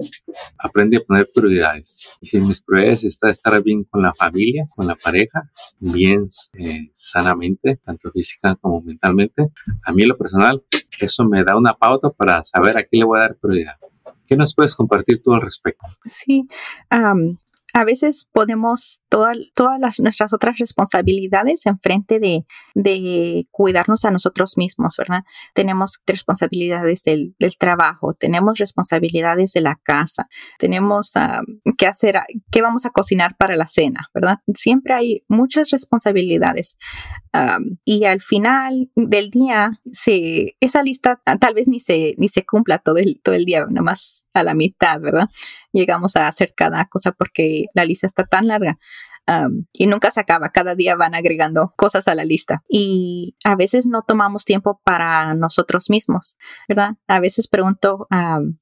aprende 0.57 0.97
a 0.97 1.01
poner 1.01 1.27
prioridades. 1.33 2.00
Y 2.21 2.27
si 2.27 2.39
mis 2.39 2.62
prioridades 2.62 3.03
está 3.03 3.29
estar 3.29 3.62
bien 3.63 3.83
con 3.83 4.01
la 4.01 4.13
familia, 4.13 4.67
con 4.75 4.88
la 4.88 4.95
pareja, 4.95 5.50
bien 5.79 6.27
eh, 6.57 6.89
sanamente, 6.93 7.79
tanto 7.83 8.12
física 8.12 8.55
como 8.55 8.81
mentalmente, 8.81 9.50
a 9.83 9.91
mí 9.91 10.05
lo 10.05 10.17
personal, 10.17 10.63
eso 11.00 11.24
me 11.25 11.43
da 11.43 11.57
una 11.57 11.74
pauta 11.74 12.09
para 12.09 12.43
saber 12.43 12.77
a 12.77 12.83
qué 12.83 12.97
le 12.97 13.05
voy 13.05 13.19
a 13.19 13.21
dar 13.21 13.38
prioridad. 13.38 13.75
¿Qué 14.27 14.35
nos 14.35 14.55
puedes 14.55 14.75
compartir 14.75 15.21
tú 15.21 15.33
al 15.33 15.41
respecto? 15.41 15.85
Sí, 16.05 16.47
a 16.89 17.83
veces 17.83 18.27
podemos 18.31 19.01
todas 19.53 19.79
las, 19.79 20.00
nuestras 20.00 20.34
otras 20.34 20.57
responsabilidades 20.57 21.65
enfrente 21.65 22.19
de, 22.19 22.45
de 22.74 23.48
cuidarnos 23.51 24.05
a 24.05 24.12
nosotros 24.12 24.57
mismos, 24.57 24.95
¿verdad? 24.98 25.24
Tenemos 25.53 26.01
responsabilidades 26.05 27.03
del, 27.03 27.36
del 27.39 27.57
trabajo, 27.57 28.13
tenemos 28.13 28.57
responsabilidades 28.60 29.53
de 29.53 29.62
la 29.62 29.75
casa, 29.75 30.27
tenemos 30.60 31.13
que 31.77 31.88
hacer, 31.88 32.19
qué 32.51 32.62
vamos 32.62 32.86
a 32.86 32.89
cocinar 32.89 33.36
para 33.38 33.55
la 33.55 33.67
cena, 33.67 34.10
¿verdad? 34.13 34.39
Siempre 34.53 34.93
hay 34.93 35.24
muchas 35.27 35.69
responsabilidades. 35.72 36.77
y 37.84 38.05
al 38.05 38.22
final 38.22 38.89
del 38.95 39.29
día, 39.29 39.72
se, 39.91 40.55
esa 40.60 40.84
lista 40.84 41.22
tal 41.39 41.53
vez 41.53 41.67
ni 41.67 41.79
se, 41.79 42.15
ni 42.17 42.27
se 42.27 42.45
cumpla 42.45 42.77
todo 42.79 42.98
el, 42.98 43.19
todo 43.22 43.36
el 43.36 43.45
día, 43.45 43.65
nada 43.65 43.81
más 43.81 44.25
a 44.34 44.43
la 44.43 44.53
mitad, 44.53 45.00
¿verdad? 45.00 45.29
Llegamos 45.72 46.15
a 46.15 46.27
hacer 46.27 46.53
cada 46.55 46.86
cosa 46.86 47.12
porque 47.12 47.65
la 47.74 47.86
lista 47.86 48.05
está 48.05 48.25
tan 48.25 48.48
larga. 48.48 48.77
Y 49.74 49.88
nunca 49.88 50.12
se 50.12 50.20
acaba, 50.20 50.50
cada 50.50 50.75
día 50.75 50.96
van 50.96 51.15
agregando 51.15 51.74
cosas 51.75 52.08
a 52.08 52.15
la 52.15 52.25
lista 52.25 52.63
y 52.70 53.36
a 53.44 53.55
veces 53.55 53.88
no 53.88 54.03
tomamos 54.03 54.46
tiempo 54.46 54.79
para 54.84 55.34
nosotros 55.34 55.89
mismos, 55.89 56.38
¿verdad? 56.67 56.91
A 57.08 57.20
veces 57.20 57.50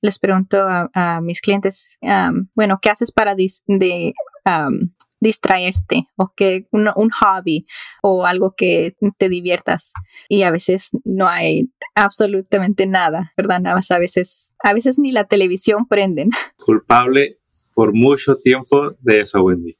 les 0.01 0.19
pregunto 0.19 0.85
a, 0.93 1.21
mis 1.21 1.41
clientes, 1.41 1.97
bueno, 2.55 2.79
¿qué 2.81 2.89
haces 2.89 3.11
para 3.11 3.35
distraerte 5.19 6.07
o 6.15 6.31
que 6.35 6.67
un, 6.71 7.09
hobby 7.09 7.65
o 8.01 8.25
algo 8.25 8.55
que 8.55 8.95
te 9.17 9.29
diviertas 9.29 9.91
y 10.29 10.43
a 10.43 10.51
veces 10.51 10.91
no 11.03 11.27
hay 11.27 11.71
absolutamente 11.95 12.87
nada, 12.87 13.33
¿verdad? 13.37 13.61
A 13.67 13.99
veces, 13.99 14.53
a 14.63 14.73
veces 14.73 14.97
ni 14.97 15.11
la 15.11 15.25
televisión 15.25 15.87
prenden. 15.87 16.29
Culpable 16.65 17.37
por 17.73 17.93
mucho 17.93 18.35
tiempo 18.35 18.95
de 19.01 19.21
eso, 19.21 19.41
Wendy. 19.41 19.75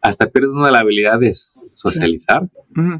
Hasta 0.00 0.30
pierde 0.30 0.50
una 0.50 0.70
la 0.70 0.80
habilidad 0.80 1.18
de 1.20 1.32
socializar, 1.34 2.48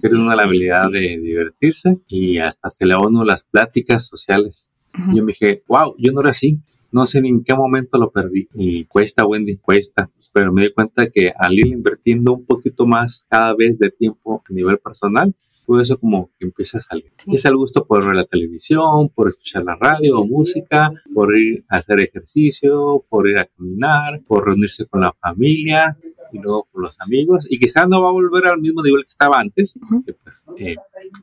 pierde 0.01 0.19
una 0.19 0.37
la 0.37 0.45
habilidad 0.45 0.91
de 0.91 1.19
divertirse 1.19 1.95
y 2.09 2.39
hasta 2.39 2.71
se 2.71 2.87
le 2.87 2.97
uno 2.97 3.25
las 3.25 3.45
pláticas 3.45 4.07
sociales. 4.07 4.69
Yo 5.15 5.23
me 5.23 5.33
dije, 5.33 5.63
wow, 5.69 5.95
yo 5.99 6.13
no 6.13 6.21
era 6.21 6.31
así. 6.31 6.61
No 6.93 7.07
sé 7.07 7.21
ni 7.21 7.31
en 7.31 7.43
qué 7.43 7.55
momento 7.55 7.99
lo 7.99 8.11
perdí. 8.11 8.49
Y 8.55 8.85
cuesta, 8.85 9.27
Wendy, 9.27 9.57
cuesta. 9.57 10.11
Pero 10.33 10.53
me 10.53 10.63
di 10.63 10.73
cuenta 10.73 11.11
que 11.11 11.33
al 11.37 11.55
ir 11.55 11.67
invirtiendo 11.67 12.35
un 12.35 12.45
poquito 12.45 12.87
más 12.87 13.27
cada 13.29 13.55
vez 13.55 13.79
de 13.79 13.91
tiempo 13.91 14.43
a 14.49 14.53
nivel 14.53 14.79
personal, 14.79 15.35
todo 15.67 15.81
eso 15.81 15.99
como 15.99 16.31
que 16.39 16.45
empieza 16.45 16.79
a 16.79 16.83
salir. 16.83 17.07
Es 17.27 17.45
el 17.45 17.57
gusto 17.57 17.85
por 17.87 18.05
ver 18.05 18.15
la 18.15 18.25
televisión, 18.25 19.09
por 19.09 19.29
escuchar 19.29 19.65
la 19.65 19.77
radio 19.77 20.21
o 20.21 20.27
música, 20.27 20.93
por 21.15 21.37
ir 21.37 21.65
a 21.69 21.79
hacer 21.79 22.01
ejercicio, 22.01 23.05
por 23.09 23.29
ir 23.29 23.39
a 23.39 23.47
caminar, 23.47 24.23
por 24.29 24.47
reunirse 24.47 24.87
con 24.87 25.01
la 25.01 25.13
familia 25.13 25.97
y 26.33 26.39
luego 26.39 26.69
con 26.71 26.83
los 26.83 27.01
amigos 27.01 27.47
y 27.51 27.59
quizás 27.59 27.87
no 27.89 28.03
va 28.03 28.09
a 28.09 28.12
volver 28.12 28.47
al 28.47 28.61
mismo 28.61 28.83
nivel 28.83 29.03
que 29.03 29.09
estaba 29.09 29.37
antes, 29.39 29.79
pues 30.23 30.45
eh, 30.59 30.77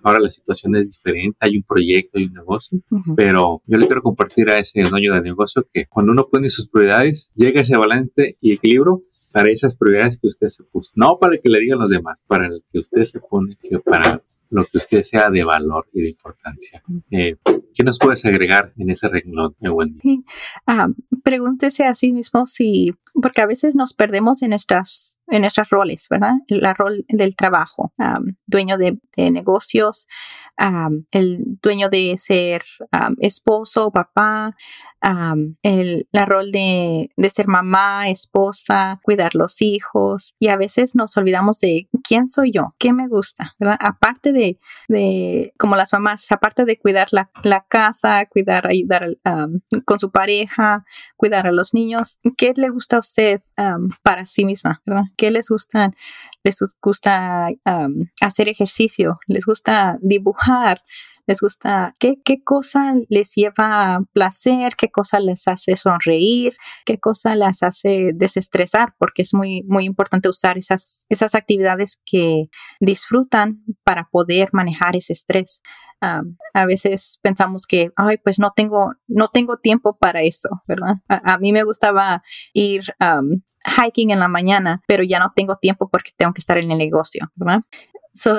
ahora 0.04 0.20
la 0.20 0.30
situación 0.30 0.76
es 0.76 0.90
diferente, 0.90 1.38
hay 1.40 1.58
un 1.58 1.64
proyecto, 1.64 2.18
hay 2.18 2.26
un 2.26 2.34
negocio, 2.34 2.80
pero 3.16 3.62
yo 3.66 3.78
le 3.78 3.88
quiero 3.88 4.02
compartir 4.02 4.50
a 4.50 4.60
ese 4.60 4.82
dueño 4.82 5.14
de 5.14 5.22
negocio 5.22 5.68
que 5.74 5.86
cuando 5.88 6.12
uno 6.12 6.28
pone 6.32 6.50
sus 6.50 6.68
prioridades, 6.68 7.32
llega 7.36 7.62
ese 7.62 7.78
balance 7.78 8.38
y 8.42 8.54
equilibrio 8.54 9.02
para 9.32 9.52
esas 9.52 9.76
prioridades 9.76 10.20
que 10.20 10.28
usted 10.28 10.48
se 10.48 10.64
puso, 10.64 10.92
no 10.96 11.18
para 11.18 11.38
que 11.38 11.50
le 11.50 11.60
digan 11.60 11.80
los 11.80 11.90
demás, 11.90 12.24
para 12.28 12.48
el 12.48 12.64
que 12.72 12.80
usted 12.80 13.06
se 13.06 13.20
pone, 13.20 13.56
que 13.58 13.80
para 13.80 14.24
lo 14.50 14.66
que 14.66 14.78
usted 14.78 15.04
sea 15.04 15.30
de 15.30 15.44
valor 15.44 15.88
y 15.94 16.02
de 16.02 16.10
importancia. 16.10 16.84
Eh, 17.12 17.36
¿Qué 17.74 17.84
nos 17.84 18.00
puedes 18.00 18.26
agregar 18.26 18.74
en 18.78 18.90
ese 18.90 19.08
renglón, 19.08 19.56
eh, 19.62 19.70
Wendy? 19.70 20.24
Ah, 20.66 20.90
pregúntese 21.24 21.86
a 21.86 21.94
sí 21.94 22.12
mismo 22.12 22.46
si, 22.46 22.96
porque 23.22 23.42
a 23.42 23.46
veces 23.46 23.76
nos 23.76 23.94
perdemos 23.94 24.42
en 24.42 24.50
nuestras 24.50 25.19
en 25.32 25.42
nuestros 25.42 25.70
roles, 25.70 26.08
¿verdad? 26.10 26.34
El 26.48 26.64
rol 26.76 27.06
del 27.08 27.36
trabajo, 27.36 27.94
dueño 28.46 28.78
de, 28.78 28.98
negocios, 29.32 30.08
el 31.12 31.60
dueño 31.62 31.90
de 31.90 32.16
ser 32.18 32.64
esposo, 33.20 33.92
papá, 33.92 34.56
el 35.64 36.08
la 36.12 36.26
rol 36.26 36.52
de, 36.52 37.12
de, 37.16 37.30
ser 37.30 37.48
mamá, 37.48 38.10
esposa, 38.10 39.00
cuidar 39.04 39.36
los 39.36 39.62
hijos 39.62 40.36
y 40.40 40.50
a 40.50 40.58
veces 40.58 40.96
nos 40.96 41.16
olvidamos 41.18 41.60
de 41.60 41.88
quién 42.04 42.30
soy 42.30 42.52
yo, 42.52 42.76
qué 42.78 42.92
me 42.92 43.08
gusta, 43.08 43.56
¿verdad? 43.60 43.78
Aparte 43.80 44.34
de, 44.34 44.58
de 44.88 45.54
como 45.58 45.76
las 45.76 45.94
mamás, 45.94 46.32
aparte 46.32 46.66
de 46.66 46.78
cuidar 46.78 47.08
la, 47.12 47.30
la 47.44 47.66
casa, 47.68 48.26
cuidar, 48.26 48.68
ayudar 48.68 49.18
con 49.86 50.00
su 50.00 50.12
pareja, 50.12 50.86
cuidar 51.16 51.48
a 51.48 51.52
los 51.52 51.74
niños, 51.74 52.20
¿qué 52.38 52.52
le 52.56 52.70
gusta 52.70 52.98
a 52.98 53.00
usted 53.00 53.42
para 54.04 54.26
sí 54.26 54.46
misma, 54.46 54.82
¿verdad? 54.86 55.04
¿Qué 55.20 55.32
les 55.32 55.50
gusta? 55.50 55.92
Les 56.46 56.60
gusta 56.82 57.50
hacer 58.22 58.48
ejercicio, 58.48 59.20
les 59.28 59.46
gusta 59.46 59.98
dibujar, 60.02 60.82
les 61.28 61.42
gusta, 61.42 61.94
qué, 62.00 62.16
cosa 62.46 62.96
les 63.10 63.34
lleva 63.36 64.00
placer, 64.14 64.78
qué 64.78 64.88
cosa 64.90 65.20
les 65.20 65.46
hace 65.50 65.76
sonreír, 65.76 66.56
qué 66.86 67.00
cosa 67.00 67.36
les 67.36 67.62
hace 67.64 68.12
desestresar, 68.16 68.96
porque 68.98 69.24
es 69.24 69.34
muy, 69.34 69.64
muy 69.64 69.84
importante 69.84 70.30
usar 70.30 70.58
esas, 70.58 71.04
esas 71.10 71.36
actividades 71.36 72.00
que 72.06 72.46
disfrutan 72.80 73.62
para 73.84 74.08
poder 74.10 74.50
manejar 74.54 74.96
ese 74.96 75.12
estrés. 75.12 75.62
A 76.02 76.66
veces 76.66 77.20
pensamos 77.22 77.68
que, 77.68 77.92
ay, 77.96 78.18
pues 78.18 78.40
no 78.40 78.52
tengo, 78.56 78.94
no 79.08 79.28
tengo 79.28 79.58
tiempo 79.58 79.98
para 79.98 80.22
eso, 80.22 80.50
¿verdad? 80.68 80.96
A, 81.08 81.38
mí 81.38 81.52
me 81.52 81.64
gustaba 81.64 82.24
ir 82.54 82.84
hiking 83.66 84.12
en 84.12 84.20
la 84.20 84.28
mañana, 84.28 84.82
pero 84.88 85.04
ya 85.04 85.20
no 85.20 85.32
tengo 85.36 85.56
tiempo 85.56 85.90
porque 85.90 86.12
tengo 86.16 86.34
que 86.34 86.40
estar 86.40 86.58
en 86.58 86.72
el 86.72 86.78
negocio, 86.78 87.32
¿verdad? 87.36 87.62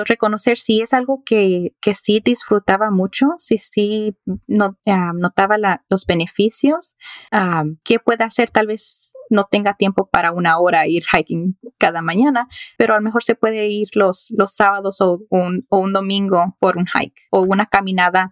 Reconocer 0.05 0.57
si 0.57 0.81
es 0.81 0.93
algo 0.93 1.23
que, 1.25 1.75
que 1.81 1.93
sí 1.93 2.21
disfrutaba 2.23 2.91
mucho, 2.91 3.27
si 3.37 3.57
sí 3.57 4.15
no, 4.47 4.77
notaba 5.15 5.57
los 5.89 6.05
beneficios, 6.05 6.95
que 7.83 7.99
puede 7.99 8.23
hacer 8.23 8.49
tal 8.49 8.67
vez 8.67 9.13
no 9.29 9.45
tenga 9.45 9.75
tiempo 9.75 10.09
para 10.09 10.33
una 10.33 10.59
hora 10.59 10.87
ir 10.87 11.03
hiking 11.11 11.57
cada 11.79 12.01
mañana, 12.01 12.47
pero 12.77 12.93
a 12.93 12.97
lo 12.97 13.03
mejor 13.03 13.23
se 13.23 13.35
puede 13.35 13.67
ir 13.67 13.89
los, 13.95 14.27
los 14.31 14.53
sábados 14.53 14.99
o 15.01 15.21
un, 15.29 15.65
o 15.69 15.79
un 15.79 15.93
domingo 15.93 16.57
por 16.59 16.77
un 16.77 16.85
hike 16.85 17.27
o 17.31 17.41
una 17.41 17.65
caminada 17.65 18.31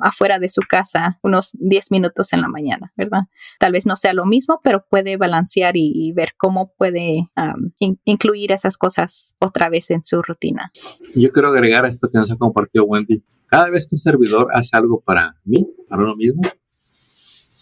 afuera 0.00 0.38
de 0.38 0.48
su 0.48 0.62
casa 0.62 1.18
unos 1.22 1.50
10 1.54 1.90
minutos 1.90 2.32
en 2.32 2.40
la 2.40 2.48
mañana, 2.48 2.92
¿verdad? 2.96 3.22
Tal 3.58 3.72
vez 3.72 3.86
no 3.86 3.96
sea 3.96 4.12
lo 4.12 4.24
mismo, 4.24 4.60
pero 4.62 4.86
puede 4.88 5.16
balancear 5.16 5.76
y, 5.76 6.12
ver 6.12 6.34
cómo 6.36 6.72
puede 6.76 7.30
incluir 8.04 8.52
esas 8.52 8.76
cosas 8.78 9.34
otra 9.38 9.68
vez 9.68 9.90
en 9.90 10.02
su 10.02 10.22
rutina. 10.22 10.59
Yo 11.14 11.30
quiero 11.30 11.48
agregar 11.48 11.84
esto 11.86 12.08
que 12.12 12.18
nos 12.18 12.30
ha 12.30 12.36
compartido 12.36 12.84
Wendy. 12.84 13.22
Cada 13.46 13.70
vez 13.70 13.88
que 13.88 13.94
un 13.94 13.98
servidor 13.98 14.48
hace 14.52 14.76
algo 14.76 15.00
para 15.00 15.36
mí, 15.44 15.66
para 15.88 16.02
uno 16.02 16.16
mismo, 16.16 16.42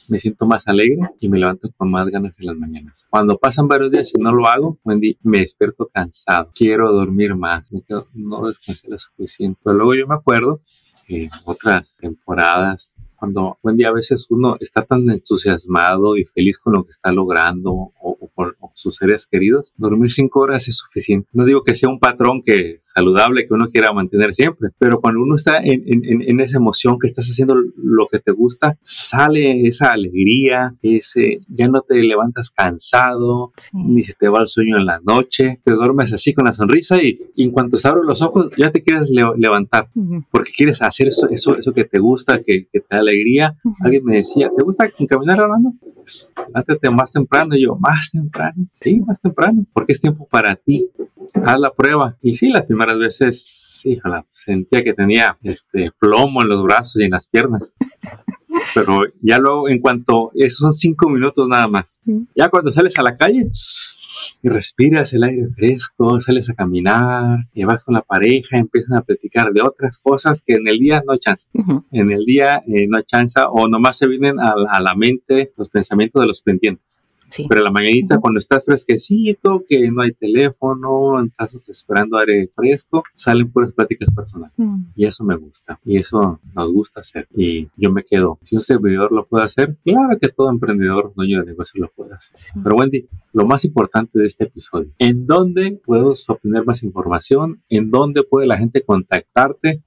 me 0.08 0.18
siento 0.18 0.46
más 0.46 0.66
alegre 0.68 1.11
y 1.20 1.28
me 1.28 1.38
levanto 1.38 1.68
con 1.76 1.90
más 1.90 2.08
ganas 2.08 2.38
en 2.40 2.46
las 2.46 2.56
mañanas. 2.56 3.06
Cuando 3.11 3.38
pasan 3.38 3.68
varios 3.68 3.90
días 3.90 4.12
y 4.14 4.20
no 4.20 4.32
lo 4.32 4.46
hago, 4.46 4.78
Wendy, 4.84 5.18
me 5.22 5.40
despierto 5.40 5.88
cansado, 5.92 6.50
quiero 6.54 6.92
dormir 6.92 7.34
más, 7.34 7.72
me 7.72 7.82
no 8.14 8.46
descansé 8.46 8.88
lo 8.88 8.98
suficiente. 8.98 9.61
Luego 9.64 9.94
yo 9.94 10.06
me 10.06 10.14
acuerdo 10.14 10.61
que 11.06 11.28
otras 11.44 11.96
temporadas 11.96 12.96
cuando 13.18 13.59
Wendy 13.62 13.85
a 13.85 13.92
veces 13.92 14.26
uno 14.31 14.57
está 14.61 14.83
tan 14.83 15.09
entusiasmado 15.11 16.16
y 16.16 16.24
feliz 16.24 16.59
con 16.59 16.74
lo 16.74 16.85
que 16.85 16.90
está 16.90 17.12
logrando 17.12 17.72
o, 17.72 18.18
con 18.35 18.54
sus 18.74 18.94
seres 18.96 19.26
queridos, 19.26 19.74
dormir 19.76 20.12
cinco 20.12 20.40
horas 20.40 20.68
es 20.68 20.76
suficiente. 20.76 21.28
No 21.33 21.44
digo 21.44 21.64
que 21.64 21.74
sea 21.74 21.88
un 21.88 21.98
patrón 21.98 22.42
que 22.44 22.76
saludable 22.78 23.48
que 23.48 23.54
uno 23.54 23.68
quiera 23.68 23.92
mantener 23.92 24.33
siempre, 24.33 24.70
pero 24.78 25.00
cuando 25.00 25.20
uno 25.20 25.35
está 25.35 25.59
en, 25.59 25.83
en, 25.85 26.40
esa 26.40 26.59
emoción 26.59 26.98
que 27.00 27.09
estás 27.09 27.26
haciendo 27.26 27.57
lo 27.57 28.07
que 28.07 28.20
te 28.20 28.31
gusta, 28.31 28.78
sale 28.81 29.66
esa 29.66 29.90
alegría, 29.90 30.76
ese, 30.83 31.40
ya 31.48 31.66
no 31.66 31.81
te 31.81 32.00
levantas 32.00 32.52
cansado, 32.52 33.52
ni 33.72 34.04
se 34.04 34.12
te 34.12 34.28
va 34.28 34.42
el 34.42 34.46
sueño 34.46 34.76
en 34.78 34.87
la 34.87 35.00
noche, 35.00 35.61
te 35.64 35.72
duermes 35.72 36.12
así 36.12 36.33
con 36.33 36.44
la 36.44 36.52
sonrisa 36.52 37.02
y, 37.02 37.18
en 37.37 37.50
cuanto 37.50 37.78
se 37.78 37.88
abren 37.88 38.07
los 38.07 38.22
ojos 38.22 38.50
ya 38.57 38.70
te 38.70 38.83
quieres 38.83 39.11
levantar 39.11 39.88
porque 40.31 40.52
quieres 40.57 40.81
hacer 40.83 41.09
eso, 41.09 41.28
eso, 41.31 41.57
eso 41.57 41.72
que 41.72 41.85
te 41.85 41.98
gusta, 41.98 42.42
que, 42.42 42.68
que 42.72 42.81
te 42.81 42.96
da 42.96 43.02
alegría. 43.08 43.56
Alguien 43.82 44.04
me 44.04 44.16
decía, 44.18 44.50
¿te 44.56 44.64
gusta 44.64 44.90
caminar, 45.08 45.40
hablando? 45.40 45.72
Pues, 45.94 46.32
de 46.80 46.90
más 46.90 47.12
temprano. 47.12 47.54
Y 47.54 47.62
yo, 47.62 47.76
más 47.76 48.10
temprano. 48.12 48.66
Sí, 48.72 49.00
más 49.00 49.20
temprano. 49.20 49.66
Porque 49.72 49.92
es 49.92 50.00
tiempo 50.00 50.26
para 50.26 50.54
ti. 50.56 50.90
Haz 51.44 51.60
la 51.60 51.72
prueba. 51.72 52.16
Y 52.22 52.34
sí, 52.34 52.48
las 52.48 52.66
primeras 52.66 52.98
veces, 52.98 53.82
híjala, 53.84 54.26
sentía 54.32 54.82
que 54.82 54.94
tenía 54.94 55.38
este 55.42 55.92
plomo 55.98 56.42
en 56.42 56.48
los 56.48 56.62
brazos 56.62 57.00
y 57.00 57.04
en 57.04 57.12
las 57.12 57.28
piernas. 57.28 57.76
Pero 58.74 59.00
ya 59.22 59.38
luego, 59.38 59.68
en 59.68 59.80
cuanto, 59.80 60.30
esos 60.34 60.58
son 60.58 60.72
cinco 60.72 61.08
minutos 61.08 61.46
nada 61.48 61.68
más. 61.68 62.00
Ya 62.34 62.48
cuando 62.48 62.72
sales 62.72 62.98
a 62.98 63.02
la 63.02 63.16
calle, 63.16 63.48
y 64.42 64.48
respiras 64.48 65.12
el 65.14 65.24
aire 65.24 65.48
fresco, 65.54 66.20
sales 66.20 66.50
a 66.50 66.54
caminar, 66.54 67.46
y 67.52 67.64
vas 67.64 67.85
con 67.85 67.94
la 67.94 68.02
pareja, 68.02 68.59
empiezan 68.59 68.98
a 68.98 69.02
platicar 69.02 69.52
de 69.52 69.62
otras 69.62 69.98
cosas 69.98 70.42
que 70.44 70.54
en 70.54 70.66
el 70.68 70.78
día 70.78 71.02
no 71.07 71.12
hay 71.12 71.18
chance. 71.18 71.48
En 71.92 72.11
el 72.11 72.24
día 72.24 72.62
eh, 72.66 72.87
no 72.88 72.98
hay 72.98 73.04
chance 73.04 73.40
o 73.50 73.68
nomás 73.68 73.98
se 73.98 74.07
vienen 74.07 74.38
a, 74.40 74.81
la 74.81 74.94
mente 74.94 75.52
los 75.57 75.68
pensamientos 75.68 76.20
de 76.20 76.26
los 76.26 76.42
pendientes. 76.42 77.02
Sí. 77.28 77.46
Pero 77.48 77.62
la 77.62 77.70
mañanita, 77.70 78.18
cuando 78.18 78.38
estás 78.38 78.64
fresquecito, 78.64 79.64
que 79.68 79.90
no 79.90 80.02
hay 80.02 80.12
teléfono, 80.12 81.22
estás 81.22 81.58
esperando 81.68 82.16
aire 82.18 82.48
fresco, 82.54 83.02
salen 83.14 83.50
puras 83.50 83.72
pláticas 83.72 84.08
personales. 84.14 84.54
Mm, 84.56 84.84
Y 84.96 85.04
eso 85.06 85.24
me 85.24 85.36
gusta. 85.36 85.78
Y 85.84 85.98
eso 85.98 86.40
nos 86.54 86.72
gusta 86.72 87.00
hacer. 87.00 87.28
Y 87.36 87.68
yo 87.76 87.90
me 87.92 88.02
quedo. 88.04 88.38
Si 88.42 88.54
un 88.54 88.62
servidor 88.62 89.12
lo 89.12 89.26
puede 89.26 89.44
hacer, 89.44 89.76
claro 89.84 90.18
que 90.20 90.28
todo 90.28 90.50
emprendedor, 90.50 91.12
dueño 91.14 91.40
de 91.40 91.46
negocio 91.46 91.80
lo 91.82 91.88
puede 91.90 92.14
hacer. 92.14 92.36
sí. 92.38 92.50
Pero 92.62 92.76
Wendy, 92.76 93.06
lo 93.32 93.44
más 93.46 93.64
importante 93.64 94.18
de 94.18 94.26
este 94.26 94.44
episodio, 94.44 94.90
¿en 94.98 95.26
dónde 95.26 95.78
puedo 95.84 96.14
obtener 96.28 96.64
más 96.64 96.82
información? 96.82 97.62
¿En 97.68 97.90
dónde 97.90 98.22
puede 98.22 98.46
la 98.46 98.56
gente 98.56 98.82
contactarte 98.82 99.82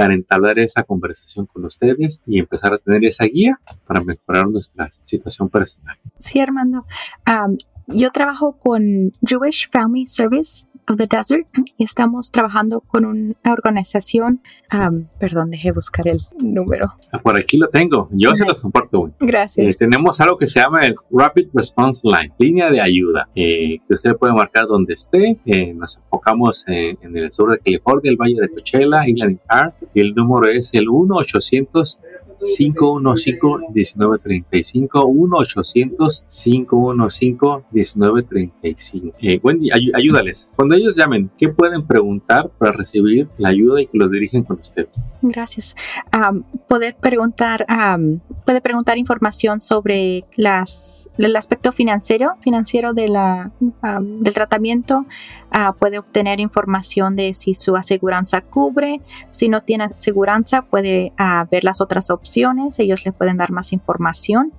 para 0.00 0.14
entablar 0.14 0.58
esa 0.58 0.82
conversación 0.82 1.44
con 1.44 1.62
ustedes 1.66 2.22
y 2.26 2.38
empezar 2.38 2.72
a 2.72 2.78
tener 2.78 3.04
esa 3.04 3.26
guía 3.26 3.60
para 3.86 4.00
mejorar 4.00 4.48
nuestra 4.48 4.90
situación 4.90 5.50
personal? 5.50 5.98
Sí, 6.18 6.40
Armando. 6.40 6.86
Am, 7.26 7.58
yo 7.92 8.10
trabajo 8.10 8.52
con 8.58 9.12
Jewish 9.26 9.68
Family 9.70 10.06
Service 10.06 10.66
of 10.88 10.96
the 10.96 11.06
Desert 11.06 11.46
y 11.76 11.84
estamos 11.84 12.32
trabajando 12.32 12.80
con 12.80 13.04
una 13.04 13.34
organización. 13.44 14.40
perdón, 15.18 15.50
dejé 15.50 15.70
buscar 15.72 16.08
el 16.08 16.20
número. 16.40 16.94
Ah, 17.12 17.18
Por 17.20 17.36
aquí 17.36 17.58
lo 17.58 17.68
tengo. 17.68 18.08
Yo 18.10 18.34
se 18.34 18.44
los 18.44 18.58
comparto. 18.60 19.00
Wendy. 19.00 19.14
Eh, 19.20 19.26
Gracias. 19.26 19.76
tenemos 19.76 20.20
algo 20.20 20.36
que 20.36 20.46
se 20.48 20.58
llama 20.60 20.80
el 20.86 20.96
Rapid 21.10 21.48
Response 21.52 22.02
Line, 22.06 22.32
línea 22.38 22.70
de 22.70 22.80
ayuda, 22.80 23.28
eh, 23.34 23.78
que 23.86 23.94
usted 23.94 24.16
puede 24.16 24.32
marcar 24.32 24.66
donde 24.66 24.94
esté. 24.94 25.38
Eh, 25.44 25.72
nos 25.74 25.98
enfocamos 25.98 26.64
en, 26.66 26.98
en 27.02 27.16
el 27.16 27.30
sur 27.30 27.52
de 27.52 27.58
California, 27.58 28.10
el 28.10 28.16
Valle 28.16 28.36
de 28.40 28.48
Coachella, 28.48 29.06
Inland 29.08 29.38
Park, 29.46 29.74
y 29.94 30.00
el 30.00 30.14
número 30.14 30.50
es 30.50 30.72
el 30.74 30.86
1-800. 30.88 32.00
515-1935, 32.40 34.88
1-800-515-1935. 37.70 39.12
Eh, 39.20 39.40
Wendy, 39.42 39.70
ay- 39.72 39.90
ayúdales. 39.94 40.52
Cuando 40.56 40.74
ellos 40.74 40.96
llamen, 40.96 41.30
¿qué 41.36 41.48
pueden 41.48 41.86
preguntar 41.86 42.50
para 42.58 42.72
recibir 42.72 43.28
la 43.38 43.50
ayuda 43.50 43.80
y 43.82 43.86
que 43.86 43.98
los 43.98 44.10
dirigen 44.10 44.42
con 44.44 44.58
ustedes? 44.58 45.14
Gracias. 45.22 45.74
Am, 46.10 46.44
poder 46.68 46.96
preguntar, 46.96 47.64
am, 47.68 48.20
puede 48.44 48.60
preguntar 48.60 48.98
información 48.98 49.60
sobre 49.60 50.24
las, 50.36 51.08
el 51.18 51.34
aspecto 51.36 51.72
financiero, 51.72 52.32
financiero 52.40 52.92
de 52.94 53.08
la, 53.08 53.52
am, 53.82 54.18
del 54.20 54.34
tratamiento. 54.34 55.06
Ah, 55.52 55.74
puede 55.78 55.98
obtener 55.98 56.40
información 56.40 57.16
de 57.16 57.34
si 57.34 57.54
su 57.54 57.76
aseguranza 57.76 58.40
cubre. 58.40 59.00
Si 59.30 59.48
no 59.48 59.62
tiene 59.62 59.84
aseguranza, 59.84 60.62
puede 60.62 61.12
ah, 61.18 61.46
ver 61.50 61.64
las 61.64 61.80
otras 61.80 62.10
opciones. 62.10 62.29
Ellos 62.78 63.04
le 63.04 63.12
pueden 63.12 63.36
dar 63.36 63.50
más 63.50 63.72
información 63.72 64.52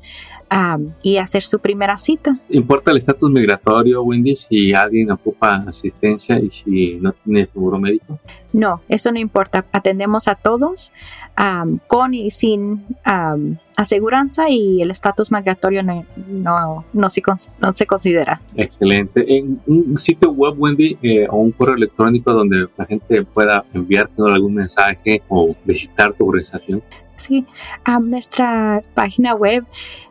am, 0.50 0.94
y 1.02 1.18
hacer 1.18 1.44
su 1.44 1.60
primera 1.60 1.98
cita. 1.98 2.38
¿Importa 2.50 2.92
el 2.92 2.98
estatus 2.98 3.32
migratorio, 3.32 4.04
Wendy, 4.04 4.36
si 4.36 4.74
alguien 4.74 5.12
ocupa 5.12 5.56
asistencia 5.68 6.40
y 6.40 6.52
si 6.52 6.96
no 7.02 7.14
tiene 7.14 7.46
seguro 7.46 7.80
médico? 7.80 8.20
No, 8.54 8.82
eso 8.90 9.12
no 9.12 9.20
importa. 9.20 9.66
Atendemos 9.72 10.28
a 10.28 10.36
todos 10.36 10.92
am, 11.36 11.80
con 11.88 12.14
y 12.14 12.30
sin 12.32 12.84
am, 13.06 13.58
aseguranza 13.78 14.50
y 14.50 14.82
el 14.82 14.92
estatus 14.92 15.32
migratorio 15.32 15.84
no, 15.84 16.06
no, 16.28 16.86
no, 16.92 17.10
se, 17.10 17.22
no 17.62 17.72
se 17.74 17.86
considera. 17.86 18.42
Excelente. 18.56 19.24
En 19.38 19.58
un 19.68 19.98
sitio 19.98 20.32
web, 20.32 20.56
Wendy, 20.58 20.98
eh, 21.02 21.28
o 21.30 21.38
un 21.38 21.52
correo 21.52 21.76
electrónico 21.76 22.34
donde 22.34 22.68
la 22.78 22.86
gente 22.86 23.24
pueda 23.24 23.64
enviarte 23.74 24.22
algún 24.22 24.54
mensaje 24.54 25.22
o 25.30 25.56
visitar 25.66 26.14
tu 26.14 26.28
organización. 26.28 26.84
Sí, 27.22 27.46
nuestra 28.02 28.82
página 28.96 29.36
web 29.36 29.66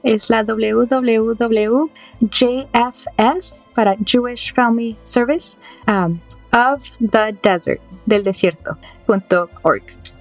es 0.04 0.30
la 0.30 0.44
www.jfs 0.44 1.88
para 3.74 3.96
Jewish 4.04 4.54
Family 4.54 4.96
Service 5.02 5.56
am, 5.86 6.20
of 6.52 6.84
the 7.00 7.36
Desert, 7.42 7.80
del 8.06 8.22
desierto, 8.22 8.78